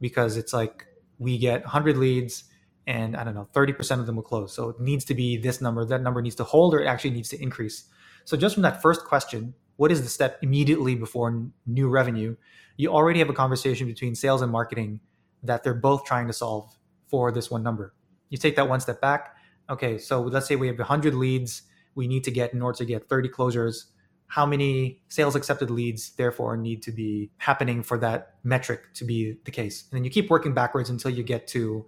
because 0.00 0.36
it's 0.36 0.52
like 0.52 0.86
we 1.18 1.38
get 1.38 1.62
100 1.62 1.96
leads 1.96 2.44
and 2.86 3.16
I 3.16 3.24
don't 3.24 3.34
know, 3.34 3.48
30% 3.52 4.00
of 4.00 4.06
them 4.06 4.16
will 4.16 4.22
close. 4.22 4.52
So 4.54 4.70
it 4.70 4.80
needs 4.80 5.04
to 5.06 5.14
be 5.14 5.36
this 5.36 5.60
number. 5.60 5.84
That 5.84 6.02
number 6.02 6.22
needs 6.22 6.36
to 6.36 6.44
hold 6.44 6.74
or 6.74 6.80
it 6.80 6.86
actually 6.86 7.10
needs 7.10 7.28
to 7.30 7.42
increase. 7.42 7.84
So 8.24 8.36
just 8.36 8.54
from 8.54 8.62
that 8.62 8.82
first 8.82 9.04
question, 9.04 9.54
what 9.76 9.92
is 9.92 10.02
the 10.02 10.08
step 10.08 10.38
immediately 10.42 10.94
before 10.94 11.46
new 11.66 11.88
revenue? 11.88 12.36
You 12.76 12.90
already 12.90 13.18
have 13.18 13.28
a 13.28 13.34
conversation 13.34 13.86
between 13.86 14.14
sales 14.14 14.42
and 14.42 14.52
marketing 14.52 15.00
that 15.42 15.62
they're 15.62 15.74
both 15.74 16.04
trying 16.04 16.26
to 16.28 16.32
solve 16.32 16.76
for 17.08 17.32
this 17.32 17.50
one 17.50 17.62
number. 17.62 17.94
You 18.30 18.38
take 18.38 18.56
that 18.56 18.68
one 18.68 18.80
step 18.80 19.00
back. 19.00 19.36
Okay, 19.68 19.98
so 19.98 20.22
let's 20.22 20.46
say 20.46 20.56
we 20.56 20.68
have 20.68 20.78
100 20.78 21.14
leads 21.14 21.62
we 21.96 22.06
need 22.06 22.22
to 22.24 22.30
get 22.30 22.52
in 22.52 22.62
order 22.62 22.78
to 22.78 22.84
get 22.84 23.08
30 23.08 23.28
closures 23.30 23.86
how 24.28 24.44
many 24.44 25.00
sales 25.08 25.36
accepted 25.36 25.70
leads 25.70 26.10
therefore 26.10 26.56
need 26.56 26.82
to 26.82 26.92
be 26.92 27.30
happening 27.38 27.82
for 27.82 27.98
that 27.98 28.34
metric 28.44 28.92
to 28.94 29.04
be 29.04 29.36
the 29.44 29.50
case 29.50 29.84
and 29.90 29.98
then 29.98 30.04
you 30.04 30.10
keep 30.10 30.30
working 30.30 30.52
backwards 30.52 30.90
until 30.90 31.10
you 31.10 31.22
get 31.22 31.46
to 31.46 31.86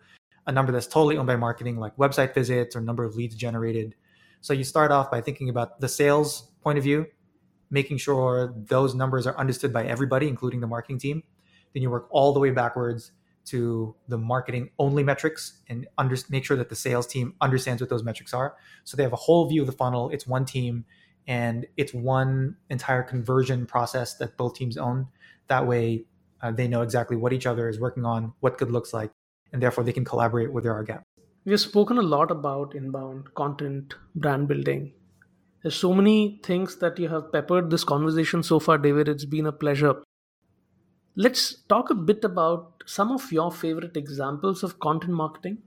a 0.48 0.52
number 0.52 0.72
that's 0.72 0.88
totally 0.88 1.16
owned 1.16 1.28
by 1.28 1.36
marketing 1.36 1.78
like 1.78 1.96
website 1.96 2.34
visits 2.34 2.74
or 2.74 2.80
number 2.80 3.04
of 3.04 3.14
leads 3.14 3.36
generated. 3.36 3.94
So 4.40 4.52
you 4.52 4.64
start 4.64 4.90
off 4.90 5.10
by 5.10 5.20
thinking 5.20 5.48
about 5.48 5.80
the 5.80 5.88
sales 5.88 6.50
point 6.62 6.78
of 6.78 6.84
view 6.84 7.06
making 7.70 7.98
sure 7.98 8.54
those 8.66 8.94
numbers 8.94 9.26
are 9.26 9.36
understood 9.36 9.72
by 9.72 9.84
everybody 9.84 10.28
including 10.28 10.60
the 10.60 10.66
marketing 10.66 10.98
team. 10.98 11.22
Then 11.74 11.82
you 11.82 11.90
work 11.90 12.08
all 12.10 12.32
the 12.32 12.40
way 12.40 12.50
backwards 12.50 13.12
to 13.46 13.94
the 14.08 14.18
marketing 14.18 14.70
only 14.78 15.02
metrics 15.02 15.60
and 15.68 15.86
under, 15.96 16.16
make 16.28 16.44
sure 16.44 16.56
that 16.56 16.68
the 16.68 16.76
sales 16.76 17.06
team 17.06 17.34
understands 17.40 17.80
what 17.80 17.88
those 17.90 18.02
metrics 18.02 18.34
are. 18.34 18.56
So 18.84 18.96
they 18.96 19.02
have 19.02 19.12
a 19.12 19.16
whole 19.16 19.46
view 19.48 19.62
of 19.62 19.66
the 19.66 19.72
funnel. 19.72 20.10
It's 20.10 20.26
one 20.26 20.44
team 20.44 20.84
and 21.26 21.66
it's 21.76 21.92
one 21.92 22.56
entire 22.70 23.02
conversion 23.02 23.66
process 23.66 24.14
that 24.14 24.36
both 24.36 24.54
teams 24.54 24.76
own. 24.76 25.08
That 25.48 25.66
way, 25.66 26.04
uh, 26.40 26.52
they 26.52 26.68
know 26.68 26.82
exactly 26.82 27.16
what 27.16 27.32
each 27.32 27.46
other 27.46 27.68
is 27.68 27.80
working 27.80 28.04
on, 28.04 28.32
what 28.40 28.58
good 28.58 28.70
looks 28.70 28.92
like, 28.92 29.10
and 29.52 29.62
therefore 29.62 29.84
they 29.84 29.92
can 29.92 30.04
collaborate 30.04 30.52
where 30.52 30.62
there 30.62 30.74
are 30.74 30.84
gaps. 30.84 31.04
We've 31.44 31.60
spoken 31.60 31.98
a 31.98 32.02
lot 32.02 32.30
about 32.30 32.74
inbound 32.74 33.34
content, 33.34 33.94
brand 34.14 34.48
building. 34.48 34.92
There's 35.62 35.74
so 35.74 35.92
many 35.92 36.40
things 36.44 36.76
that 36.76 36.98
you 36.98 37.08
have 37.08 37.32
peppered 37.32 37.70
this 37.70 37.84
conversation 37.84 38.42
so 38.42 38.60
far, 38.60 38.78
David. 38.78 39.08
It's 39.08 39.24
been 39.24 39.46
a 39.46 39.52
pleasure. 39.52 39.96
Let's 41.16 41.62
talk 41.68 41.90
a 41.90 41.94
bit 41.94 42.22
about 42.22 42.84
some 42.86 43.10
of 43.10 43.32
your 43.32 43.50
favorite 43.50 43.96
examples 43.96 44.62
of 44.62 44.78
content 44.78 45.14
marketing. 45.14 45.58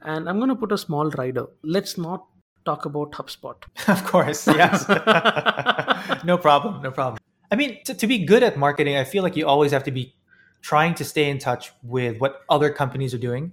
And 0.00 0.28
I'm 0.28 0.38
going 0.38 0.48
to 0.48 0.56
put 0.56 0.72
a 0.72 0.78
small 0.78 1.10
rider. 1.10 1.46
Let's 1.62 1.96
not 1.96 2.26
talk 2.64 2.84
about 2.84 3.12
HubSpot. 3.12 3.56
of 3.88 4.04
course, 4.04 4.46
yes. 4.48 4.88
no 6.24 6.38
problem, 6.38 6.82
no 6.82 6.90
problem. 6.90 7.18
I 7.50 7.56
mean, 7.56 7.84
to, 7.84 7.94
to 7.94 8.06
be 8.06 8.24
good 8.24 8.42
at 8.42 8.56
marketing, 8.56 8.96
I 8.96 9.04
feel 9.04 9.22
like 9.22 9.36
you 9.36 9.46
always 9.46 9.72
have 9.72 9.84
to 9.84 9.90
be 9.90 10.14
trying 10.62 10.94
to 10.94 11.04
stay 11.04 11.28
in 11.28 11.38
touch 11.38 11.72
with 11.82 12.18
what 12.18 12.40
other 12.48 12.70
companies 12.70 13.12
are 13.12 13.18
doing. 13.18 13.52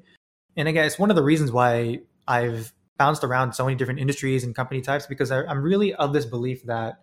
And 0.55 0.67
again, 0.67 0.85
it's 0.85 0.99
one 0.99 1.09
of 1.09 1.15
the 1.15 1.23
reasons 1.23 1.51
why 1.51 2.01
I've 2.27 2.71
bounced 2.97 3.23
around 3.23 3.53
so 3.53 3.65
many 3.65 3.75
different 3.75 3.99
industries 3.99 4.43
and 4.43 4.55
company 4.55 4.81
types 4.81 5.07
because 5.07 5.31
I, 5.31 5.43
I'm 5.43 5.61
really 5.61 5.93
of 5.95 6.13
this 6.13 6.25
belief 6.25 6.63
that 6.65 7.01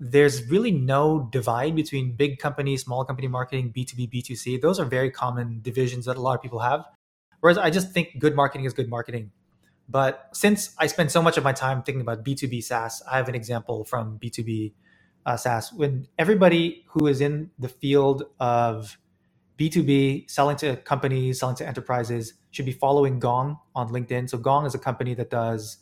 there's 0.00 0.48
really 0.50 0.72
no 0.72 1.28
divide 1.30 1.76
between 1.76 2.16
big 2.16 2.38
company, 2.38 2.76
small 2.76 3.04
company 3.04 3.28
marketing, 3.28 3.72
B2B, 3.76 4.12
B2C. 4.12 4.60
Those 4.60 4.80
are 4.80 4.84
very 4.84 5.10
common 5.10 5.60
divisions 5.62 6.06
that 6.06 6.16
a 6.16 6.20
lot 6.20 6.34
of 6.34 6.42
people 6.42 6.58
have. 6.60 6.84
Whereas 7.40 7.58
I 7.58 7.70
just 7.70 7.92
think 7.92 8.18
good 8.18 8.34
marketing 8.34 8.64
is 8.64 8.72
good 8.72 8.88
marketing. 8.88 9.30
But 9.88 10.28
since 10.32 10.74
I 10.78 10.86
spend 10.86 11.10
so 11.10 11.20
much 11.20 11.36
of 11.36 11.44
my 11.44 11.52
time 11.52 11.82
thinking 11.82 12.00
about 12.00 12.24
B2B 12.24 12.64
SaaS, 12.64 13.02
I 13.10 13.16
have 13.16 13.28
an 13.28 13.34
example 13.34 13.84
from 13.84 14.18
B2B 14.18 14.72
uh, 15.26 15.36
SaaS. 15.36 15.72
When 15.72 16.08
everybody 16.18 16.84
who 16.88 17.06
is 17.06 17.20
in 17.20 17.50
the 17.58 17.68
field 17.68 18.24
of 18.40 18.98
B2B, 19.58 20.30
selling 20.30 20.56
to 20.58 20.76
companies, 20.78 21.40
selling 21.40 21.56
to 21.56 21.66
enterprises, 21.66 22.34
should 22.50 22.66
be 22.66 22.72
following 22.72 23.18
Gong 23.18 23.58
on 23.74 23.88
LinkedIn. 23.90 24.28
So 24.30 24.38
Gong 24.38 24.66
is 24.66 24.74
a 24.74 24.78
company 24.78 25.14
that 25.14 25.30
does 25.30 25.78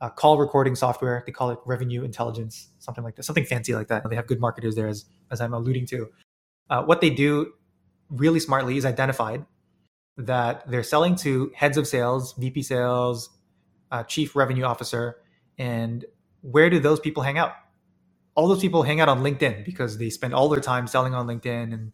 uh, 0.00 0.10
call 0.10 0.38
recording 0.38 0.74
software. 0.74 1.22
They 1.24 1.32
call 1.32 1.50
it 1.50 1.58
revenue 1.64 2.02
intelligence, 2.02 2.68
something 2.78 3.04
like 3.04 3.16
that, 3.16 3.22
something 3.22 3.44
fancy 3.44 3.74
like 3.74 3.88
that. 3.88 4.08
They 4.08 4.16
have 4.16 4.26
good 4.26 4.40
marketers 4.40 4.74
there, 4.74 4.88
as, 4.88 5.06
as 5.30 5.40
I'm 5.40 5.54
alluding 5.54 5.86
to. 5.86 6.08
Uh, 6.68 6.82
what 6.82 7.00
they 7.00 7.10
do 7.10 7.52
really 8.10 8.40
smartly 8.40 8.76
is 8.76 8.84
identified 8.84 9.46
that 10.16 10.68
they're 10.68 10.82
selling 10.82 11.14
to 11.16 11.52
heads 11.54 11.76
of 11.76 11.86
sales, 11.86 12.34
VP 12.34 12.62
sales, 12.62 13.30
uh, 13.90 14.02
chief 14.02 14.36
revenue 14.36 14.64
officer, 14.64 15.16
and 15.58 16.04
where 16.42 16.68
do 16.68 16.80
those 16.80 17.00
people 17.00 17.22
hang 17.22 17.38
out? 17.38 17.52
All 18.34 18.48
those 18.48 18.60
people 18.60 18.82
hang 18.82 19.00
out 19.00 19.08
on 19.08 19.22
LinkedIn 19.22 19.64
because 19.64 19.98
they 19.98 20.10
spend 20.10 20.34
all 20.34 20.48
their 20.48 20.60
time 20.60 20.86
selling 20.86 21.14
on 21.14 21.26
LinkedIn 21.26 21.72
and 21.72 21.92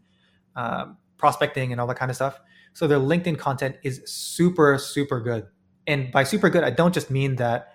uh, 0.57 0.87
prospecting 1.18 1.72
and 1.72 1.81
all 1.81 1.87
that 1.87 1.98
kind 1.98 2.11
of 2.11 2.16
stuff. 2.16 2.40
So 2.72 2.87
their 2.87 2.98
LinkedIn 2.98 3.38
content 3.38 3.76
is 3.83 4.02
super, 4.07 4.78
super 4.78 5.20
good. 5.20 5.46
And 5.87 6.12
by 6.12 6.24
super 6.24 6.48
good, 6.48 6.64
I 6.64 6.70
don't 6.70 6.94
just 6.94 7.11
mean 7.11 7.37
that 7.37 7.72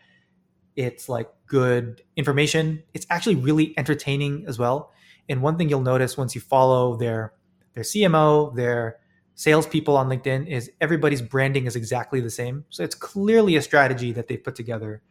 it's 0.76 1.10
like 1.10 1.30
good 1.46 2.02
information. 2.16 2.84
It's 2.94 3.06
actually 3.10 3.36
really 3.36 3.74
entertaining 3.78 4.46
as 4.48 4.58
well. 4.58 4.92
And 5.30 5.42
one 5.42 5.58
thing 5.58 5.70
you'll 5.70 5.82
notice 5.82 6.18
once 6.18 6.36
you 6.36 6.42
follow 6.42 6.96
their 6.96 7.34
their 7.74 7.84
CMO, 7.84 8.56
their 8.56 8.98
salespeople 9.36 9.98
on 9.98 10.08
LinkedIn 10.08 10.48
is 10.48 10.72
everybody's 10.80 11.22
branding 11.22 11.66
is 11.66 11.76
exactly 11.76 12.20
the 12.20 12.30
same. 12.30 12.66
So 12.70 12.84
it's 12.84 12.96
clearly 12.96 13.56
a 13.56 13.62
strategy 13.62 14.12
that 14.12 14.28
they've 14.28 14.44
put 14.44 14.56
together. 14.56 15.02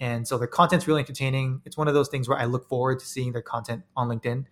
And 0.00 0.26
so 0.26 0.38
their 0.38 0.48
content's 0.48 0.86
really 0.88 1.00
entertaining. 1.00 1.62
It's 1.64 1.76
one 1.76 1.88
of 1.88 1.94
those 1.94 2.08
things 2.08 2.28
where 2.28 2.38
I 2.38 2.44
look 2.44 2.68
forward 2.68 2.98
to 3.00 3.06
seeing 3.06 3.32
their 3.32 3.42
content 3.42 3.84
on 3.96 4.08
LinkedIn, 4.08 4.46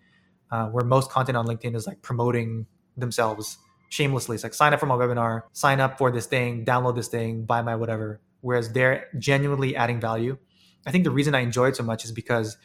uh, 0.51 0.67
where 0.67 0.85
most 0.85 1.11
content 1.11 1.37
on 1.37 1.45
LinkedIn 1.45 1.75
is 1.75 1.87
like 1.87 2.01
promoting 2.01 2.67
themselves 2.97 3.57
shamelessly. 3.89 4.35
It's 4.35 4.43
like 4.43 4.53
sign 4.53 4.73
up 4.73 4.79
for 4.79 4.85
my 4.85 4.95
webinar, 4.95 5.43
sign 5.53 5.79
up 5.79 5.97
for 5.97 6.11
this 6.11 6.25
thing, 6.25 6.65
download 6.65 6.95
this 6.95 7.07
thing, 7.07 7.45
buy 7.45 7.61
my 7.61 7.75
whatever. 7.75 8.21
Whereas 8.41 8.71
they're 8.71 9.07
genuinely 9.17 9.75
adding 9.75 9.99
value. 9.99 10.37
I 10.85 10.91
think 10.91 11.03
the 11.03 11.11
reason 11.11 11.35
I 11.35 11.39
enjoy 11.39 11.69
it 11.69 11.75
so 11.75 11.83
much 11.83 12.05
is 12.05 12.11
because 12.11 12.57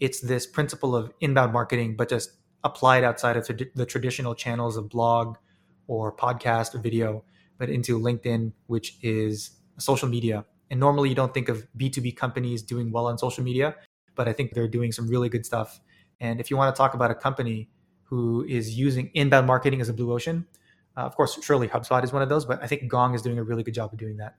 it's 0.00 0.20
this 0.20 0.46
principle 0.46 0.96
of 0.96 1.12
inbound 1.20 1.52
marketing, 1.52 1.96
but 1.96 2.08
just 2.08 2.30
applied 2.64 3.04
outside 3.04 3.36
of 3.36 3.46
the 3.74 3.86
traditional 3.86 4.34
channels 4.34 4.76
of 4.76 4.88
blog 4.88 5.36
or 5.86 6.14
podcast 6.14 6.74
or 6.74 6.78
video, 6.78 7.24
but 7.58 7.70
into 7.70 7.98
LinkedIn, 7.98 8.52
which 8.66 8.98
is 9.02 9.50
social 9.78 10.08
media. 10.08 10.44
And 10.70 10.78
normally 10.78 11.08
you 11.08 11.14
don't 11.14 11.34
think 11.34 11.48
of 11.48 11.66
B2B 11.76 12.16
companies 12.16 12.62
doing 12.62 12.92
well 12.92 13.06
on 13.06 13.18
social 13.18 13.42
media, 13.42 13.76
but 14.14 14.28
I 14.28 14.32
think 14.32 14.52
they're 14.54 14.68
doing 14.68 14.92
some 14.92 15.08
really 15.08 15.28
good 15.28 15.44
stuff. 15.44 15.80
And 16.20 16.38
if 16.38 16.50
you 16.50 16.56
want 16.56 16.74
to 16.74 16.78
talk 16.78 16.94
about 16.94 17.10
a 17.10 17.14
company 17.14 17.70
who 18.10 18.44
is 18.44 18.78
using 18.78 19.10
inbound 19.14 19.46
marketing 19.46 19.80
as 19.80 19.88
a 19.88 19.94
blue 19.94 20.12
ocean, 20.12 20.46
uh, 20.96 21.02
of 21.02 21.16
course, 21.16 21.38
surely 21.42 21.68
HubSpot 21.68 22.04
is 22.04 22.12
one 22.12 22.22
of 22.22 22.28
those, 22.28 22.44
but 22.44 22.62
I 22.62 22.66
think 22.66 22.88
Gong 22.90 23.14
is 23.14 23.22
doing 23.22 23.38
a 23.38 23.42
really 23.42 23.62
good 23.62 23.74
job 23.74 23.92
of 23.92 23.98
doing 23.98 24.18
that. 24.18 24.36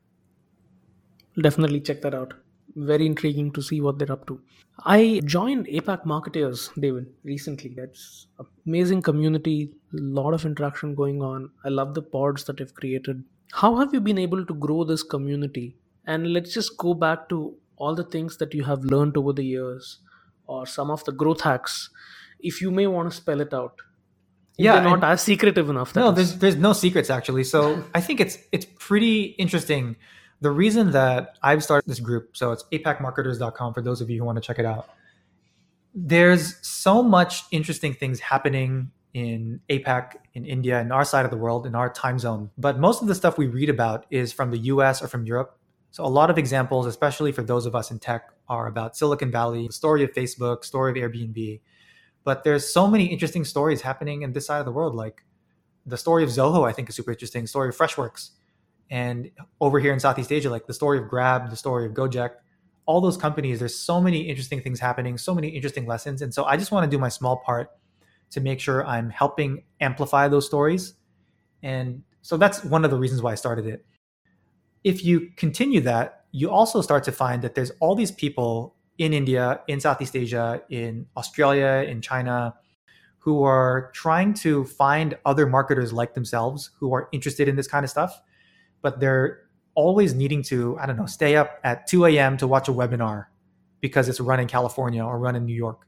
Definitely 1.41 1.81
check 1.81 2.01
that 2.01 2.13
out 2.13 2.33
very 2.75 3.05
intriguing 3.05 3.51
to 3.51 3.61
see 3.61 3.81
what 3.81 3.99
they're 3.99 4.11
up 4.11 4.25
to. 4.27 4.41
I 4.85 5.21
joined 5.25 5.67
APAC 5.67 6.05
Marketers, 6.05 6.69
David, 6.79 7.07
recently. 7.23 7.73
That's 7.75 8.27
amazing 8.65 9.01
community, 9.01 9.73
a 9.93 10.01
lot 10.01 10.33
of 10.33 10.45
interaction 10.45 10.95
going 10.95 11.21
on. 11.21 11.51
I 11.63 11.69
love 11.69 11.93
the 11.93 12.01
pods 12.01 12.45
that 12.45 12.59
you've 12.59 12.73
created. 12.73 13.23
How 13.51 13.75
have 13.77 13.93
you 13.93 13.99
been 13.99 14.17
able 14.17 14.45
to 14.45 14.53
grow 14.53 14.83
this 14.83 15.03
community? 15.03 15.75
And 16.05 16.33
let's 16.33 16.53
just 16.53 16.77
go 16.77 16.93
back 16.93 17.29
to 17.29 17.55
all 17.75 17.95
the 17.95 18.03
things 18.03 18.37
that 18.37 18.53
you 18.53 18.63
have 18.63 18.85
learned 18.85 19.17
over 19.17 19.33
the 19.33 19.43
years 19.43 19.99
or 20.47 20.65
some 20.65 20.89
of 20.89 21.03
the 21.05 21.11
growth 21.11 21.41
hacks. 21.41 21.89
If 22.43 22.61
you 22.61 22.71
may 22.71 22.87
want 22.87 23.09
to 23.11 23.15
spell 23.15 23.41
it 23.41 23.53
out. 23.53 23.79
Yeah, 24.57 24.81
they're 24.81 24.97
not 24.97 25.03
as 25.03 25.21
secretive 25.21 25.69
enough. 25.69 25.95
No, 25.95 26.11
there's 26.11 26.37
there's 26.37 26.57
no 26.57 26.73
secrets 26.73 27.09
actually. 27.09 27.45
So 27.45 27.83
I 27.95 28.01
think 28.01 28.19
it's 28.19 28.37
it's 28.51 28.67
pretty 28.77 29.35
interesting 29.39 29.95
the 30.41 30.51
reason 30.51 30.91
that 30.91 31.37
I've 31.43 31.63
started 31.63 31.87
this 31.87 31.99
group, 31.99 32.35
so 32.35 32.51
it's 32.51 32.65
apacmarketers.com 32.73 33.73
for 33.73 33.81
those 33.81 34.01
of 34.01 34.09
you 34.09 34.19
who 34.19 34.25
want 34.25 34.37
to 34.37 34.41
check 34.41 34.57
it 34.57 34.65
out. 34.65 34.89
There's 35.93 36.55
so 36.67 37.03
much 37.03 37.43
interesting 37.51 37.93
things 37.93 38.19
happening 38.19 38.91
in 39.13 39.59
APAC, 39.69 40.13
in 40.33 40.45
India, 40.45 40.81
in 40.81 40.91
our 40.91 41.05
side 41.05 41.25
of 41.25 41.31
the 41.31 41.37
world, 41.37 41.67
in 41.67 41.75
our 41.75 41.91
time 41.93 42.17
zone. 42.17 42.49
But 42.57 42.79
most 42.79 43.01
of 43.01 43.07
the 43.07 43.15
stuff 43.15 43.37
we 43.37 43.47
read 43.47 43.69
about 43.69 44.05
is 44.09 44.33
from 44.33 44.49
the 44.51 44.57
US 44.57 45.01
or 45.03 45.07
from 45.07 45.25
Europe. 45.25 45.57
So 45.91 46.05
a 46.05 46.07
lot 46.07 46.29
of 46.29 46.37
examples, 46.37 46.85
especially 46.87 47.31
for 47.31 47.43
those 47.43 47.65
of 47.65 47.75
us 47.75 47.91
in 47.91 47.99
tech, 47.99 48.29
are 48.47 48.67
about 48.67 48.97
Silicon 48.97 49.31
Valley, 49.31 49.67
the 49.67 49.73
story 49.73 50.03
of 50.03 50.11
Facebook, 50.13 50.63
story 50.63 50.91
of 50.91 51.11
Airbnb. 51.11 51.59
But 52.23 52.43
there's 52.43 52.71
so 52.71 52.87
many 52.87 53.05
interesting 53.05 53.45
stories 53.45 53.81
happening 53.81 54.21
in 54.21 54.33
this 54.33 54.45
side 54.45 54.59
of 54.59 54.65
the 54.65 54.71
world. 54.71 54.95
Like 54.95 55.23
the 55.85 55.97
story 55.97 56.23
of 56.23 56.29
Zoho, 56.29 56.67
I 56.67 56.71
think 56.71 56.89
is 56.89 56.95
super 56.95 57.11
interesting. 57.11 57.47
Story 57.47 57.69
of 57.69 57.77
Freshworks 57.77 58.31
and 58.91 59.31
over 59.61 59.79
here 59.79 59.93
in 59.93 59.99
Southeast 60.01 60.31
Asia, 60.31 60.49
like 60.49 60.67
the 60.67 60.73
story 60.73 60.99
of 60.99 61.07
Grab, 61.07 61.49
the 61.49 61.55
story 61.55 61.85
of 61.85 61.93
Gojek, 61.93 62.31
all 62.85 62.99
those 62.99 63.15
companies, 63.15 63.59
there's 63.59 63.75
so 63.75 64.01
many 64.01 64.19
interesting 64.19 64.61
things 64.61 64.81
happening, 64.81 65.17
so 65.17 65.33
many 65.33 65.47
interesting 65.47 65.87
lessons. 65.87 66.21
And 66.21 66.33
so 66.33 66.43
I 66.43 66.57
just 66.57 66.73
want 66.73 66.83
to 66.83 66.93
do 66.93 66.99
my 66.99 67.07
small 67.07 67.37
part 67.37 67.69
to 68.31 68.41
make 68.41 68.59
sure 68.59 68.85
I'm 68.85 69.09
helping 69.09 69.63
amplify 69.79 70.27
those 70.27 70.45
stories. 70.45 70.93
And 71.63 72.03
so 72.21 72.35
that's 72.35 72.65
one 72.65 72.83
of 72.83 72.91
the 72.91 72.97
reasons 72.97 73.21
why 73.21 73.31
I 73.31 73.35
started 73.35 73.65
it. 73.65 73.85
If 74.83 75.05
you 75.05 75.31
continue 75.37 75.79
that, 75.81 76.25
you 76.31 76.49
also 76.49 76.81
start 76.81 77.05
to 77.05 77.13
find 77.13 77.41
that 77.43 77.55
there's 77.55 77.71
all 77.79 77.95
these 77.95 78.11
people 78.11 78.75
in 78.97 79.13
India, 79.13 79.61
in 79.67 79.79
Southeast 79.79 80.15
Asia, 80.15 80.61
in 80.69 81.07
Australia, 81.17 81.85
in 81.87 82.01
China, 82.01 82.55
who 83.19 83.43
are 83.43 83.91
trying 83.93 84.33
to 84.33 84.65
find 84.65 85.17
other 85.25 85.45
marketers 85.45 85.93
like 85.93 86.13
themselves 86.13 86.71
who 86.79 86.93
are 86.93 87.07
interested 87.11 87.47
in 87.47 87.55
this 87.55 87.67
kind 87.67 87.83
of 87.83 87.89
stuff 87.89 88.21
but 88.81 88.99
they're 88.99 89.43
always 89.75 90.13
needing 90.13 90.43
to, 90.43 90.77
I 90.79 90.85
don't 90.85 90.97
know, 90.97 91.05
stay 91.05 91.35
up 91.35 91.59
at 91.63 91.87
2 91.87 92.05
a.m. 92.07 92.37
to 92.37 92.47
watch 92.47 92.67
a 92.67 92.73
webinar 92.73 93.27
because 93.79 94.09
it's 94.09 94.19
run 94.19 94.39
in 94.39 94.47
California 94.47 95.03
or 95.03 95.17
run 95.17 95.35
in 95.35 95.45
New 95.45 95.55
York, 95.55 95.87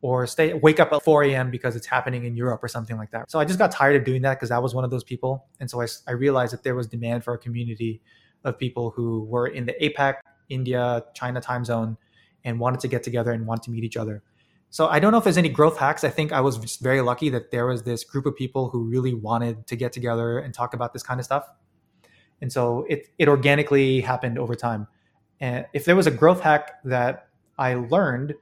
or 0.00 0.26
stay 0.26 0.54
wake 0.54 0.80
up 0.80 0.92
at 0.92 1.02
4 1.02 1.24
a.m. 1.24 1.50
because 1.50 1.76
it's 1.76 1.86
happening 1.86 2.24
in 2.24 2.36
Europe 2.36 2.62
or 2.62 2.68
something 2.68 2.96
like 2.96 3.10
that. 3.10 3.30
So 3.30 3.38
I 3.38 3.44
just 3.44 3.58
got 3.58 3.70
tired 3.70 3.96
of 3.96 4.04
doing 4.04 4.22
that 4.22 4.34
because 4.34 4.50
I 4.50 4.58
was 4.58 4.74
one 4.74 4.84
of 4.84 4.90
those 4.90 5.04
people, 5.04 5.46
and 5.60 5.70
so 5.70 5.82
I, 5.82 5.86
I 6.06 6.12
realized 6.12 6.52
that 6.52 6.62
there 6.62 6.74
was 6.74 6.86
demand 6.86 7.24
for 7.24 7.34
a 7.34 7.38
community 7.38 8.02
of 8.44 8.58
people 8.58 8.90
who 8.90 9.24
were 9.24 9.46
in 9.46 9.66
the 9.66 9.74
APAC, 9.80 10.16
India, 10.48 11.04
China 11.14 11.40
time 11.40 11.64
zone, 11.64 11.96
and 12.44 12.60
wanted 12.60 12.80
to 12.80 12.88
get 12.88 13.02
together 13.02 13.32
and 13.32 13.46
wanted 13.46 13.62
to 13.64 13.70
meet 13.70 13.84
each 13.84 13.96
other. 13.96 14.22
So 14.70 14.88
I 14.88 14.98
don't 14.98 15.12
know 15.12 15.18
if 15.18 15.24
there's 15.24 15.38
any 15.38 15.48
growth 15.48 15.78
hacks. 15.78 16.04
I 16.04 16.10
think 16.10 16.32
I 16.32 16.40
was 16.40 16.58
just 16.58 16.80
very 16.80 17.00
lucky 17.00 17.30
that 17.30 17.50
there 17.50 17.66
was 17.66 17.84
this 17.84 18.04
group 18.04 18.26
of 18.26 18.36
people 18.36 18.70
who 18.70 18.84
really 18.84 19.14
wanted 19.14 19.66
to 19.68 19.76
get 19.76 19.92
together 19.92 20.38
and 20.38 20.52
talk 20.52 20.74
about 20.74 20.92
this 20.92 21.02
kind 21.02 21.20
of 21.20 21.24
stuff 21.24 21.44
and 22.40 22.52
so 22.52 22.84
it 22.90 23.08
it 23.18 23.28
organically 23.28 24.02
happened 24.02 24.38
over 24.38 24.54
time. 24.54 24.86
And 25.40 25.66
if 25.72 25.86
there 25.86 25.96
was 25.96 26.06
a 26.06 26.10
growth 26.10 26.40
hack 26.40 26.72
that 26.84 27.28
I 27.58 27.74
learned, 27.74 28.34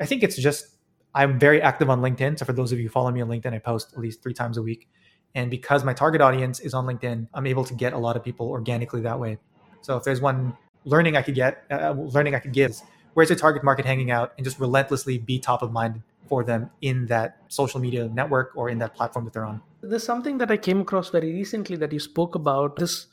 I 0.00 0.06
think 0.06 0.22
it's 0.22 0.36
just 0.36 0.76
I'm 1.14 1.40
very 1.40 1.60
active 1.60 1.90
on 1.90 2.00
LinkedIn. 2.00 2.38
So 2.38 2.44
for 2.44 2.52
those 2.52 2.70
of 2.72 2.78
you 2.78 2.84
who 2.84 2.90
follow 2.90 3.10
me 3.10 3.20
on 3.20 3.28
LinkedIn, 3.28 3.52
I 3.52 3.58
post 3.58 3.94
at 3.94 3.98
least 3.98 4.22
three 4.22 4.34
times 4.34 4.56
a 4.58 4.62
week. 4.62 4.88
And 5.34 5.50
because 5.50 5.84
my 5.84 5.92
target 5.92 6.20
audience 6.20 6.60
is 6.60 6.72
on 6.72 6.86
LinkedIn, 6.86 7.28
I'm 7.34 7.46
able 7.46 7.64
to 7.64 7.74
get 7.74 7.92
a 7.92 7.98
lot 7.98 8.16
of 8.16 8.22
people 8.22 8.48
organically 8.48 9.00
that 9.02 9.18
way. 9.18 9.38
So 9.80 9.96
if 9.96 10.04
there's 10.04 10.20
one 10.20 10.56
learning 10.84 11.16
I 11.16 11.22
could 11.22 11.34
get, 11.34 11.64
uh, 11.70 11.92
learning 11.92 12.36
I 12.36 12.38
could 12.38 12.52
give, 12.52 12.80
where's 13.18 13.30
your 13.30 13.36
target 13.36 13.64
market 13.64 13.84
hanging 13.84 14.12
out, 14.12 14.32
and 14.36 14.44
just 14.44 14.60
relentlessly 14.60 15.18
be 15.18 15.40
top 15.40 15.60
of 15.60 15.72
mind 15.72 16.02
for 16.28 16.44
them 16.44 16.70
in 16.80 17.06
that 17.06 17.38
social 17.48 17.80
media 17.80 18.08
network 18.08 18.52
or 18.54 18.68
in 18.70 18.78
that 18.78 18.94
platform 18.94 19.24
that 19.24 19.34
they're 19.34 19.44
on. 19.44 19.60
There's 19.80 20.04
something 20.04 20.38
that 20.38 20.52
I 20.52 20.56
came 20.56 20.82
across 20.82 21.10
very 21.10 21.32
recently 21.32 21.76
that 21.78 21.92
you 21.92 21.98
spoke 21.98 22.36
about 22.36 22.76
this 22.76 23.08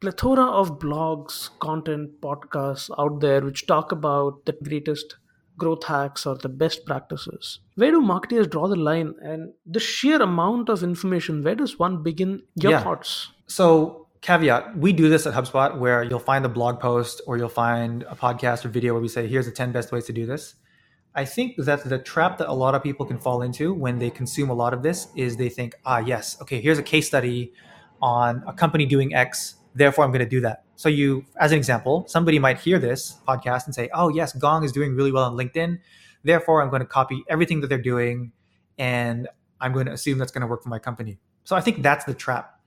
plethora 0.00 0.46
of 0.46 0.78
blogs, 0.78 1.50
content, 1.58 2.18
podcasts 2.22 2.88
out 2.98 3.20
there 3.20 3.42
which 3.42 3.66
talk 3.66 3.92
about 3.92 4.46
the 4.46 4.52
greatest 4.52 5.16
growth 5.58 5.84
hacks 5.84 6.24
or 6.24 6.34
the 6.36 6.48
best 6.48 6.86
practices. 6.86 7.58
Where 7.74 7.90
do 7.90 8.00
marketers 8.00 8.46
draw 8.46 8.68
the 8.68 8.76
line? 8.76 9.14
And 9.20 9.52
the 9.66 9.80
sheer 9.80 10.22
amount 10.22 10.70
of 10.70 10.82
information, 10.82 11.44
where 11.44 11.56
does 11.56 11.78
one 11.78 12.02
begin? 12.02 12.42
Your 12.54 12.72
yeah. 12.72 12.82
thoughts? 12.82 13.28
So, 13.48 14.01
caveat 14.22 14.76
we 14.76 14.92
do 14.92 15.08
this 15.08 15.26
at 15.26 15.34
HubSpot 15.34 15.78
where 15.78 16.02
you'll 16.02 16.18
find 16.18 16.44
a 16.44 16.48
blog 16.48 16.80
post 16.80 17.20
or 17.26 17.36
you'll 17.36 17.48
find 17.48 18.04
a 18.04 18.14
podcast 18.14 18.64
or 18.64 18.68
video 18.68 18.94
where 18.94 19.02
we 19.02 19.08
say, 19.08 19.26
here's 19.26 19.46
the 19.46 19.52
10 19.52 19.72
best 19.72 19.92
ways 19.92 20.04
to 20.04 20.12
do 20.12 20.24
this. 20.24 20.54
I 21.14 21.26
think 21.26 21.56
that 21.58 21.84
the 21.84 21.98
trap 21.98 22.38
that 22.38 22.48
a 22.48 22.52
lot 22.54 22.74
of 22.74 22.82
people 22.82 23.04
can 23.04 23.18
fall 23.18 23.42
into 23.42 23.74
when 23.74 23.98
they 23.98 24.08
consume 24.08 24.48
a 24.48 24.54
lot 24.54 24.72
of 24.72 24.82
this 24.82 25.08
is 25.14 25.36
they 25.36 25.50
think, 25.50 25.74
ah, 25.84 25.98
yes, 25.98 26.40
okay, 26.40 26.60
here's 26.60 26.78
a 26.78 26.82
case 26.82 27.06
study 27.06 27.52
on 28.00 28.42
a 28.46 28.52
company 28.52 28.86
doing 28.86 29.14
X 29.14 29.56
therefore 29.74 30.04
i'm 30.04 30.10
going 30.10 30.24
to 30.24 30.28
do 30.28 30.40
that. 30.40 30.64
So 30.76 30.88
you 30.88 31.24
as 31.38 31.52
an 31.52 31.58
example 31.58 32.04
somebody 32.08 32.38
might 32.38 32.58
hear 32.58 32.78
this 32.78 33.18
podcast 33.26 33.66
and 33.66 33.74
say 33.74 33.88
oh 33.94 34.08
yes 34.08 34.32
gong 34.32 34.64
is 34.64 34.72
doing 34.72 34.96
really 34.96 35.12
well 35.12 35.24
on 35.24 35.36
linkedin 35.36 35.78
therefore 36.24 36.62
i'm 36.62 36.70
going 36.70 36.80
to 36.80 36.86
copy 36.86 37.22
everything 37.28 37.60
that 37.60 37.68
they're 37.68 37.78
doing 37.78 38.32
and 38.78 39.28
i'm 39.60 39.72
going 39.72 39.86
to 39.86 39.92
assume 39.92 40.18
that's 40.18 40.32
going 40.32 40.40
to 40.40 40.46
work 40.46 40.62
for 40.62 40.68
my 40.68 40.78
company. 40.78 41.18
So 41.44 41.54
i 41.56 41.60
think 41.60 41.82
that's 41.82 42.04
the 42.04 42.14
trap 42.14 42.58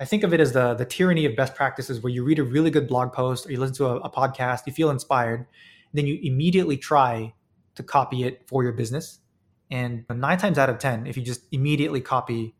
i 0.00 0.04
think 0.04 0.22
of 0.22 0.32
it 0.34 0.40
as 0.40 0.52
the 0.52 0.74
the 0.74 0.84
tyranny 0.84 1.24
of 1.24 1.36
best 1.36 1.54
practices 1.54 2.02
where 2.02 2.12
you 2.12 2.24
read 2.24 2.38
a 2.38 2.44
really 2.44 2.70
good 2.70 2.88
blog 2.88 3.12
post 3.12 3.46
or 3.46 3.52
you 3.52 3.58
listen 3.58 3.74
to 3.76 3.86
a, 3.86 3.96
a 3.96 4.10
podcast 4.10 4.62
you 4.66 4.72
feel 4.72 4.90
inspired 4.90 5.46
then 5.92 6.06
you 6.06 6.18
immediately 6.22 6.76
try 6.76 7.32
to 7.74 7.82
copy 7.82 8.24
it 8.24 8.42
for 8.46 8.62
your 8.62 8.72
business 8.72 9.20
and 9.70 10.04
nine 10.10 10.38
times 10.38 10.58
out 10.58 10.68
of 10.68 10.78
ten 10.78 11.06
if 11.06 11.16
you 11.16 11.22
just 11.22 11.42
immediately 11.52 12.00
copy 12.00 12.54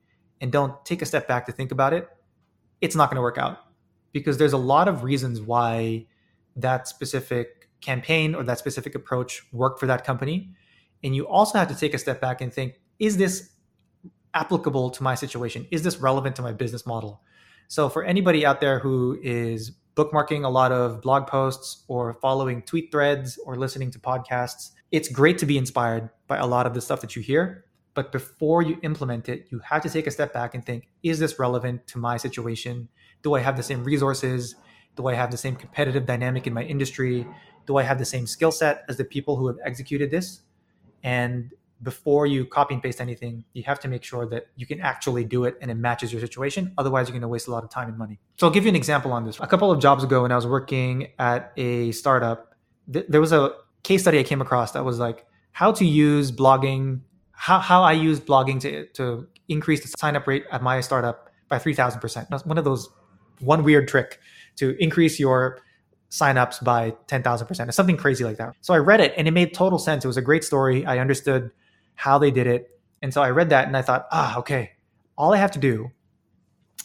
and 0.45 0.53
don't 0.53 0.85
take 0.85 1.03
a 1.03 1.07
step 1.07 1.27
back 1.27 1.47
to 1.47 1.53
think 1.53 1.73
about 1.73 1.95
it, 1.95 2.07
it's 2.83 2.95
not 2.95 3.09
going 3.09 3.17
to 3.17 3.23
work 3.23 3.39
out 3.39 3.59
because 4.13 4.37
there's 4.37 4.53
a 4.53 4.59
lot 4.59 4.89
of 4.89 5.03
reasons 5.03 5.41
why 5.41 6.07
that 6.57 6.87
specific 6.87 7.71
campaign 7.81 8.35
or 8.35 8.43
that 8.45 8.59
specific 8.59 8.95
approach 8.95 9.43
worked 9.53 9.81
for 9.81 9.87
that 9.87 10.05
company. 10.05 10.51
And 11.03 11.17
you 11.17 11.27
also 11.27 11.59
have 11.59 11.69
to 11.69 11.75
take 11.75 11.95
a 11.95 11.99
step 11.99 12.21
back 12.21 12.43
and 12.43 12.53
think, 12.53 12.81
is 12.99 13.17
this 13.17 13.53
applicable 14.35 14.91
to 14.91 15.03
my 15.03 15.15
situation? 15.15 15.67
Is 15.71 15.83
this 15.83 15.99
relevant 15.99 16.37
to 16.37 16.43
my 16.43 16.53
business 16.53 16.87
model? 16.87 17.23
So, 17.69 17.89
for 17.89 18.05
anybody 18.05 18.45
out 18.45 18.61
there 18.61 18.79
who 18.79 19.19
is 19.23 19.73
bookmarking 19.97 20.45
a 20.45 20.49
lot 20.49 20.73
of 20.73 21.01
blog 21.01 21.27
posts 21.27 21.85
or 21.89 22.15
following 22.15 22.63
tweet 22.63 22.91
threads 22.91 23.39
or 23.47 23.57
listening 23.57 23.91
to 23.93 23.99
podcasts, 23.99 24.71
it's 24.91 25.09
great 25.09 25.39
to 25.39 25.47
be 25.47 25.57
inspired 25.57 26.11
by 26.27 26.37
a 26.37 26.47
lot 26.47 26.67
of 26.67 26.75
the 26.75 26.81
stuff 26.81 27.01
that 27.01 27.17
you 27.17 27.23
hear. 27.23 27.65
But 27.95 28.11
before 28.11 28.63
you 28.63 28.79
implement 28.83 29.29
it, 29.29 29.47
you 29.51 29.61
have 29.61 29.83
to 29.83 29.89
take 29.89 30.07
a 30.07 30.11
step 30.11 30.33
back 30.33 30.55
and 30.55 30.65
think 30.65 30.89
is 31.03 31.21
this 31.21 31.39
relevant 31.39 31.87
to 31.89 31.99
my 31.99 32.17
situation? 32.17 32.89
Do 33.23 33.35
I 33.35 33.41
have 33.41 33.57
the 33.57 33.63
same 33.63 33.85
resources? 33.85 34.57
Do 34.97 35.07
I 35.07 35.15
have 35.15 35.31
the 35.31 35.37
same 35.37 35.57
competitive 35.57 36.07
dynamic 36.07 36.47
in 36.47 36.53
my 36.53 36.63
industry? 36.63 37.27
Do 37.67 37.77
I 37.77 37.83
have 37.83 37.99
the 37.99 38.05
same 38.05 38.27
skill 38.27 38.53
set 38.53 38.85
as 38.89 38.97
the 38.97 39.05
people 39.05 39.37
who 39.37 39.47
have 39.47 39.57
executed 39.65 40.11
this? 40.11 40.41
And 41.03 41.53
before 41.85 42.27
you 42.27 42.47
copy 42.47 42.75
and 42.75 42.83
paste 42.83 43.01
anything, 43.01 43.45
you 43.53 43.63
have 43.63 43.79
to 43.81 43.89
make 43.89 44.03
sure 44.03 44.27
that 44.27 44.47
you 44.57 44.67
can 44.67 44.81
actually 44.81 45.25
do 45.25 45.45
it 45.45 45.57
and 45.61 45.71
it 45.71 45.75
matches 45.75 46.13
your 46.13 46.21
situation. 46.21 46.73
Otherwise, 46.79 47.07
you're 47.09 47.13
going 47.13 47.23
to 47.23 47.29
waste 47.29 47.47
a 47.47 47.51
lot 47.51 47.63
of 47.63 47.71
time 47.71 47.89
and 47.89 47.99
money. 47.99 48.19
So 48.37 48.47
I'll 48.47 48.53
give 48.53 48.65
you 48.65 48.71
an 48.71 48.77
example 48.77 49.13
on 49.13 49.25
this. 49.25 49.39
A 49.39 49.47
couple 49.47 49.71
of 49.71 49.81
jobs 49.81 50.03
ago, 50.03 50.23
when 50.23 50.33
I 50.33 50.37
was 50.37 50.47
working 50.47 51.09
at 51.19 51.53
a 51.57 51.93
startup, 51.93 52.55
th- 52.93 53.07
there 53.09 53.21
was 53.21 53.33
a 53.33 53.53
case 53.83 54.03
study 54.03 54.19
I 54.19 54.23
came 54.23 54.41
across 54.41 54.73
that 54.73 54.85
was 54.85 54.99
like 54.99 55.27
how 55.53 55.71
to 55.73 55.85
use 55.85 56.33
blogging, 56.33 57.01
how, 57.33 57.59
how 57.59 57.83
I 57.83 57.93
use 57.93 58.19
blogging 58.19 58.61
to, 58.63 58.87
to 58.95 59.29
increase 59.49 59.83
the 59.83 59.89
sign 59.99 60.17
up 60.17 60.27
rate 60.27 60.45
at 60.51 60.63
my 60.63 60.81
startup 60.81 61.31
by 61.49 61.59
3000%. 61.59 62.29
That's 62.31 62.47
one 62.47 62.57
of 62.59 62.65
those, 62.65 62.89
one 63.41 63.63
weird 63.63 63.87
trick 63.89 64.19
to 64.57 64.75
increase 64.83 65.21
your 65.21 65.61
signups 66.11 66.63
by 66.63 66.93
10,000%. 67.09 67.69
It's 67.69 67.77
something 67.77 67.97
crazy 67.97 68.25
like 68.25 68.37
that. 68.39 68.55
So 68.63 68.73
I 68.73 68.79
read 68.79 69.01
it 69.01 69.13
and 69.17 69.27
it 69.27 69.33
made 69.33 69.53
total 69.53 69.79
sense. 69.79 70.05
It 70.05 70.09
was 70.09 70.17
a 70.17 70.23
great 70.23 70.45
story. 70.45 70.87
I 70.87 70.99
understood 70.99 71.51
how 71.95 72.19
they 72.19 72.31
did 72.31 72.47
it. 72.47 72.81
And 73.03 73.13
so 73.13 73.23
I 73.23 73.31
read 73.31 73.51
that 73.51 73.67
and 73.67 73.77
I 73.77 73.83
thought, 73.83 74.07
ah, 74.11 74.39
okay, 74.39 74.73
all 75.17 75.33
I 75.33 75.37
have 75.37 75.51
to 75.53 75.59
do 75.59 75.91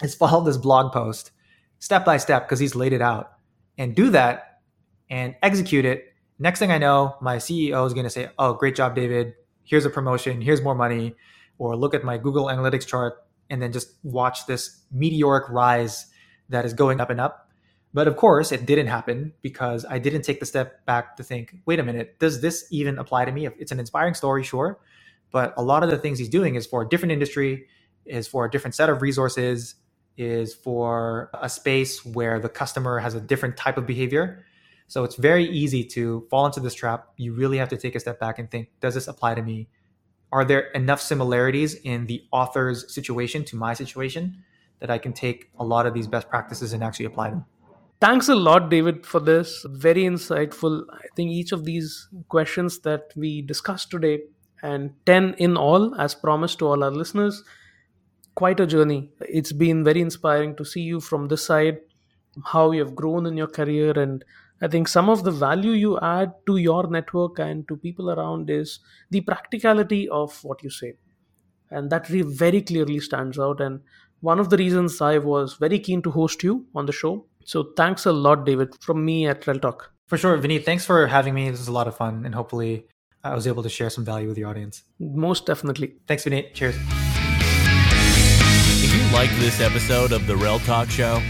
is 0.03 0.15
follow 0.15 0.43
this 0.43 0.57
blog 0.57 0.91
post 0.91 1.31
step 1.79 2.05
by 2.05 2.17
step 2.17 2.45
because 2.45 2.59
he's 2.59 2.75
laid 2.75 2.93
it 2.93 3.01
out 3.01 3.31
and 3.77 3.95
do 3.95 4.09
that 4.11 4.61
and 5.09 5.35
execute 5.41 5.85
it. 5.85 6.13
Next 6.37 6.59
thing 6.59 6.71
I 6.71 6.77
know, 6.77 7.15
my 7.21 7.37
CEO 7.37 7.85
is 7.85 7.93
going 7.93 8.05
to 8.05 8.09
say, 8.09 8.29
oh, 8.37 8.53
great 8.53 8.75
job, 8.75 8.95
David. 8.95 9.33
Here's 9.63 9.85
a 9.85 9.89
promotion. 9.89 10.41
Here's 10.41 10.61
more 10.61 10.75
money. 10.75 11.15
Or 11.57 11.75
look 11.75 11.93
at 11.93 12.03
my 12.03 12.17
Google 12.17 12.45
Analytics 12.45 12.87
chart 12.87 13.25
and 13.49 13.61
then 13.61 13.71
just 13.71 13.93
watch 14.03 14.45
this 14.45 14.83
meteoric 14.91 15.49
rise 15.49 16.07
that 16.49 16.65
is 16.65 16.73
going 16.73 17.01
up 17.01 17.09
and 17.09 17.19
up. 17.19 17.49
But 17.93 18.07
of 18.07 18.17
course, 18.17 18.51
it 18.51 18.65
didn't 18.65 18.87
happen 18.87 19.33
because 19.41 19.85
I 19.89 19.97
didn't 19.97 20.21
take 20.21 20.39
the 20.39 20.45
step 20.45 20.85
back 20.85 21.17
to 21.17 21.23
think, 21.23 21.55
wait 21.65 21.79
a 21.79 21.83
minute, 21.83 22.19
does 22.19 22.39
this 22.39 22.67
even 22.69 22.99
apply 22.99 23.25
to 23.25 23.31
me? 23.31 23.47
It's 23.57 23.71
an 23.71 23.79
inspiring 23.79 24.13
story, 24.13 24.43
sure. 24.43 24.79
But 25.31 25.53
a 25.57 25.63
lot 25.63 25.83
of 25.83 25.89
the 25.89 25.97
things 25.97 26.19
he's 26.19 26.29
doing 26.29 26.55
is 26.55 26.65
for 26.65 26.81
a 26.81 26.89
different 26.89 27.11
industry, 27.11 27.67
is 28.05 28.27
for 28.27 28.45
a 28.45 28.49
different 28.49 28.75
set 28.75 28.89
of 28.89 29.01
resources, 29.01 29.75
is 30.17 30.53
for 30.53 31.29
a 31.33 31.49
space 31.49 32.03
where 32.05 32.39
the 32.39 32.49
customer 32.49 32.99
has 32.99 33.15
a 33.15 33.21
different 33.21 33.55
type 33.55 33.77
of 33.77 33.85
behavior. 33.85 34.45
So 34.87 35.03
it's 35.03 35.15
very 35.15 35.45
easy 35.45 35.83
to 35.85 36.25
fall 36.29 36.45
into 36.45 36.59
this 36.59 36.73
trap. 36.73 37.09
You 37.15 37.33
really 37.33 37.57
have 37.57 37.69
to 37.69 37.77
take 37.77 37.95
a 37.95 37.99
step 37.99 38.19
back 38.19 38.39
and 38.39 38.49
think, 38.49 38.69
does 38.81 38.95
this 38.95 39.07
apply 39.07 39.35
to 39.35 39.41
me? 39.41 39.69
Are 40.31 40.43
there 40.43 40.71
enough 40.71 41.01
similarities 41.01 41.75
in 41.75 42.07
the 42.07 42.23
author's 42.31 42.93
situation 42.93 43.43
to 43.45 43.55
my 43.55 43.73
situation 43.73 44.43
that 44.79 44.89
I 44.89 44.97
can 44.97 45.13
take 45.13 45.51
a 45.59 45.63
lot 45.63 45.85
of 45.85 45.93
these 45.93 46.07
best 46.07 46.29
practices 46.29 46.73
and 46.73 46.83
actually 46.83 47.05
apply 47.05 47.29
them? 47.29 47.45
Thanks 48.01 48.29
a 48.29 48.35
lot, 48.35 48.69
David, 48.69 49.05
for 49.05 49.19
this. 49.19 49.65
Very 49.69 50.03
insightful. 50.03 50.83
I 50.91 51.07
think 51.15 51.31
each 51.31 51.51
of 51.51 51.65
these 51.65 52.07
questions 52.29 52.79
that 52.79 53.11
we 53.15 53.41
discussed 53.41 53.91
today 53.91 54.21
and 54.63 54.93
10 55.05 55.35
in 55.37 55.57
all, 55.57 55.95
as 55.95 56.15
promised 56.15 56.59
to 56.59 56.67
all 56.67 56.83
our 56.83 56.91
listeners. 56.91 57.43
Quite 58.35 58.59
a 58.59 58.67
journey. 58.67 59.11
It's 59.21 59.51
been 59.51 59.83
very 59.83 60.01
inspiring 60.01 60.55
to 60.55 60.65
see 60.65 60.81
you 60.81 60.99
from 60.99 61.27
this 61.27 61.45
side, 61.45 61.79
how 62.45 62.71
you 62.71 62.83
have 62.83 62.95
grown 62.95 63.25
in 63.25 63.35
your 63.35 63.47
career. 63.47 63.91
And 63.99 64.23
I 64.61 64.67
think 64.67 64.87
some 64.87 65.09
of 65.09 65.23
the 65.23 65.31
value 65.31 65.71
you 65.71 65.99
add 65.99 66.33
to 66.47 66.57
your 66.57 66.87
network 66.87 67.39
and 67.39 67.67
to 67.67 67.75
people 67.77 68.11
around 68.11 68.49
is 68.49 68.79
the 69.09 69.21
practicality 69.21 70.07
of 70.09 70.41
what 70.43 70.63
you 70.63 70.69
say. 70.69 70.93
And 71.71 71.89
that 71.89 72.09
really 72.09 72.33
very 72.33 72.61
clearly 72.61 72.99
stands 72.99 73.37
out. 73.37 73.61
And 73.61 73.81
one 74.21 74.39
of 74.39 74.49
the 74.49 74.57
reasons 74.57 75.01
I 75.01 75.17
was 75.17 75.55
very 75.55 75.79
keen 75.79 76.01
to 76.03 76.11
host 76.11 76.43
you 76.43 76.65
on 76.75 76.85
the 76.85 76.91
show. 76.91 77.25
So 77.45 77.71
thanks 77.75 78.05
a 78.05 78.11
lot, 78.11 78.45
David, 78.45 78.75
from 78.81 79.03
me 79.03 79.27
at 79.27 79.47
Real 79.47 79.59
Talk. 79.59 79.91
For 80.07 80.17
sure, 80.17 80.37
Vineet. 80.37 80.65
Thanks 80.65 80.85
for 80.85 81.07
having 81.07 81.33
me. 81.33 81.49
This 81.49 81.59
is 81.59 81.67
a 81.67 81.71
lot 81.71 81.87
of 81.87 81.95
fun, 81.95 82.25
and 82.25 82.33
hopefully, 82.33 82.85
I 83.23 83.35
was 83.35 83.47
able 83.47 83.63
to 83.63 83.69
share 83.69 83.89
some 83.89 84.05
value 84.05 84.27
with 84.27 84.37
the 84.37 84.45
audience. 84.45 84.83
Most 84.99 85.45
definitely. 85.45 85.95
Thanks, 86.07 86.23
Vineet. 86.23 86.53
Cheers. 86.53 86.75
If 88.81 88.95
you 88.95 89.03
like 89.13 89.29
this 89.39 89.59
episode 89.59 90.11
of 90.11 90.25
The 90.25 90.37
Real 90.37 90.59
Talk 90.59 90.89
Show, 90.89 91.21